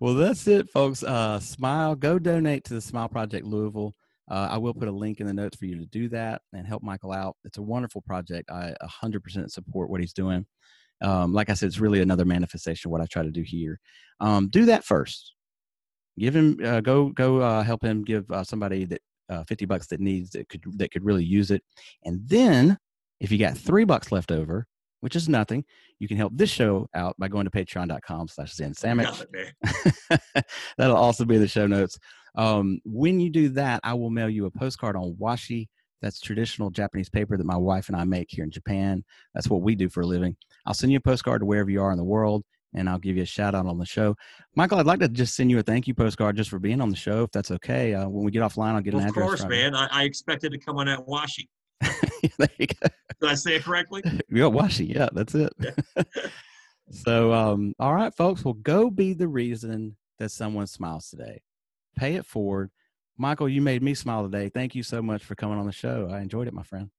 Well, 0.00 0.14
that's 0.14 0.46
it, 0.46 0.70
folks. 0.70 1.02
Uh, 1.02 1.40
Smile, 1.40 1.96
go 1.96 2.20
donate 2.20 2.62
to 2.66 2.74
the 2.74 2.80
Smile 2.80 3.08
Project 3.08 3.44
Louisville. 3.44 3.96
Uh, 4.30 4.46
I 4.48 4.56
will 4.56 4.72
put 4.72 4.86
a 4.86 4.92
link 4.92 5.18
in 5.18 5.26
the 5.26 5.32
notes 5.32 5.56
for 5.56 5.66
you 5.66 5.76
to 5.76 5.86
do 5.86 6.08
that 6.10 6.42
and 6.52 6.64
help 6.64 6.84
Michael 6.84 7.10
out. 7.10 7.36
It's 7.44 7.58
a 7.58 7.62
wonderful 7.62 8.02
project. 8.02 8.48
I 8.48 8.76
100% 9.02 9.50
support 9.50 9.90
what 9.90 10.00
he's 10.00 10.12
doing. 10.12 10.46
Um, 11.02 11.32
like 11.32 11.50
I 11.50 11.54
said, 11.54 11.66
it's 11.66 11.80
really 11.80 12.00
another 12.00 12.24
manifestation 12.24 12.88
of 12.88 12.92
what 12.92 13.00
I 13.00 13.06
try 13.06 13.24
to 13.24 13.32
do 13.32 13.42
here. 13.42 13.80
Um, 14.20 14.48
do 14.48 14.66
that 14.66 14.84
first. 14.84 15.34
Give 16.16 16.36
him, 16.36 16.60
uh, 16.64 16.80
go, 16.80 17.08
go, 17.08 17.40
uh, 17.40 17.64
help 17.64 17.82
him 17.82 18.04
give 18.04 18.30
uh, 18.30 18.44
somebody 18.44 18.84
that 18.84 19.00
uh, 19.28 19.42
50 19.48 19.66
bucks 19.66 19.88
that 19.88 19.98
needs 19.98 20.30
that 20.30 20.48
could 20.48 20.62
that 20.76 20.92
could 20.92 21.04
really 21.04 21.24
use 21.24 21.50
it. 21.50 21.64
And 22.04 22.20
then, 22.24 22.78
if 23.20 23.32
you 23.32 23.38
got 23.38 23.56
three 23.56 23.84
bucks 23.84 24.12
left 24.12 24.30
over, 24.30 24.66
which 25.00 25.16
is 25.16 25.28
nothing, 25.28 25.64
you 25.98 26.08
can 26.08 26.16
help 26.16 26.32
this 26.34 26.50
show 26.50 26.88
out 26.94 27.16
by 27.18 27.28
going 27.28 27.44
to 27.44 27.50
patreon.com 27.50 28.28
slash 28.28 28.54
zen 28.54 28.74
sandwich. 28.74 29.06
Got 29.06 29.26
it, 29.32 29.60
man. 30.10 30.44
That'll 30.76 30.96
also 30.96 31.24
be 31.24 31.36
in 31.36 31.40
the 31.40 31.48
show 31.48 31.66
notes. 31.66 31.98
Um, 32.36 32.80
when 32.84 33.20
you 33.20 33.30
do 33.30 33.48
that, 33.50 33.80
I 33.82 33.94
will 33.94 34.10
mail 34.10 34.28
you 34.28 34.46
a 34.46 34.50
postcard 34.50 34.96
on 34.96 35.16
washi. 35.20 35.68
That's 36.00 36.20
traditional 36.20 36.70
Japanese 36.70 37.08
paper 37.08 37.36
that 37.36 37.46
my 37.46 37.56
wife 37.56 37.88
and 37.88 37.96
I 37.96 38.04
make 38.04 38.28
here 38.30 38.44
in 38.44 38.50
Japan. 38.52 39.04
That's 39.34 39.48
what 39.48 39.62
we 39.62 39.74
do 39.74 39.88
for 39.88 40.02
a 40.02 40.06
living. 40.06 40.36
I'll 40.64 40.74
send 40.74 40.92
you 40.92 40.98
a 40.98 41.00
postcard 41.00 41.40
to 41.40 41.46
wherever 41.46 41.70
you 41.70 41.82
are 41.82 41.90
in 41.90 41.98
the 41.98 42.04
world, 42.04 42.44
and 42.72 42.88
I'll 42.88 43.00
give 43.00 43.16
you 43.16 43.24
a 43.24 43.26
shout 43.26 43.56
out 43.56 43.66
on 43.66 43.78
the 43.78 43.86
show. 43.86 44.14
Michael, 44.54 44.78
I'd 44.78 44.86
like 44.86 45.00
to 45.00 45.08
just 45.08 45.34
send 45.34 45.50
you 45.50 45.58
a 45.58 45.62
thank 45.62 45.88
you 45.88 45.94
postcard 45.94 46.36
just 46.36 46.50
for 46.50 46.60
being 46.60 46.80
on 46.80 46.90
the 46.90 46.96
show, 46.96 47.24
if 47.24 47.32
that's 47.32 47.50
okay. 47.50 47.94
Uh, 47.94 48.08
when 48.08 48.24
we 48.24 48.30
get 48.30 48.42
offline, 48.42 48.74
I'll 48.74 48.80
get 48.80 48.94
an 48.94 49.00
address. 49.00 49.16
of 49.16 49.22
course 49.22 49.44
man 49.46 49.74
I, 49.74 49.88
I 49.90 50.04
expected 50.04 50.52
to 50.52 50.58
come 50.58 50.76
on 50.76 50.86
that 50.86 51.00
washi 51.00 51.48
there 52.38 52.48
you 52.58 52.66
go. 52.66 52.88
did 53.20 53.30
i 53.30 53.34
say 53.34 53.56
it 53.56 53.64
correctly 53.64 54.02
Yeah, 54.30 54.44
washi. 54.44 54.92
Yeah, 54.94 55.08
that's 55.12 55.34
it. 55.34 55.52
so, 56.90 57.32
um, 57.32 57.74
all 57.78 57.94
right, 57.94 58.14
folks. 58.14 58.44
Well, 58.44 58.54
go 58.54 58.90
be 58.90 59.12
the 59.12 59.28
reason 59.28 59.96
that 60.18 60.30
someone 60.30 60.66
smiles 60.66 61.10
today. 61.10 61.42
Pay 61.96 62.14
it 62.14 62.26
forward. 62.26 62.70
Michael, 63.16 63.48
you 63.48 63.60
made 63.60 63.82
me 63.82 63.94
smile 63.94 64.22
today. 64.22 64.48
Thank 64.48 64.74
you 64.74 64.82
so 64.82 65.02
much 65.02 65.24
for 65.24 65.34
coming 65.34 65.58
on 65.58 65.66
the 65.66 65.72
show. 65.72 66.08
I 66.10 66.20
enjoyed 66.20 66.46
it, 66.48 66.54
my 66.54 66.62
friend. 66.62 66.90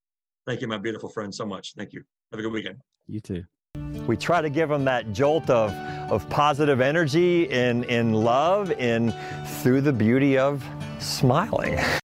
thank 0.46 0.62
you 0.62 0.68
my 0.68 0.78
beautiful 0.78 1.10
friend 1.10 1.34
so 1.34 1.46
much 1.46 1.74
thank 1.78 1.94
you 1.94 2.02
have 2.32 2.40
a 2.40 2.44
good 2.44 2.52
weekend 2.52 2.78
You 3.08 3.20
too. 3.20 3.44
We 4.08 4.18
try 4.18 4.42
to 4.42 4.50
give 4.50 4.70
them 4.70 4.86
that 4.86 5.14
jolt 5.14 5.50
of, 5.50 5.72
of 6.12 6.28
positive 6.30 6.82
energy 6.82 7.50
and 7.52 7.86
in 7.86 8.14
love 8.14 8.72
in 8.72 9.14
through 9.62 9.82
the 9.82 9.94
beauty 9.94 10.38
of 10.38 10.64
smiling. 11.00 11.78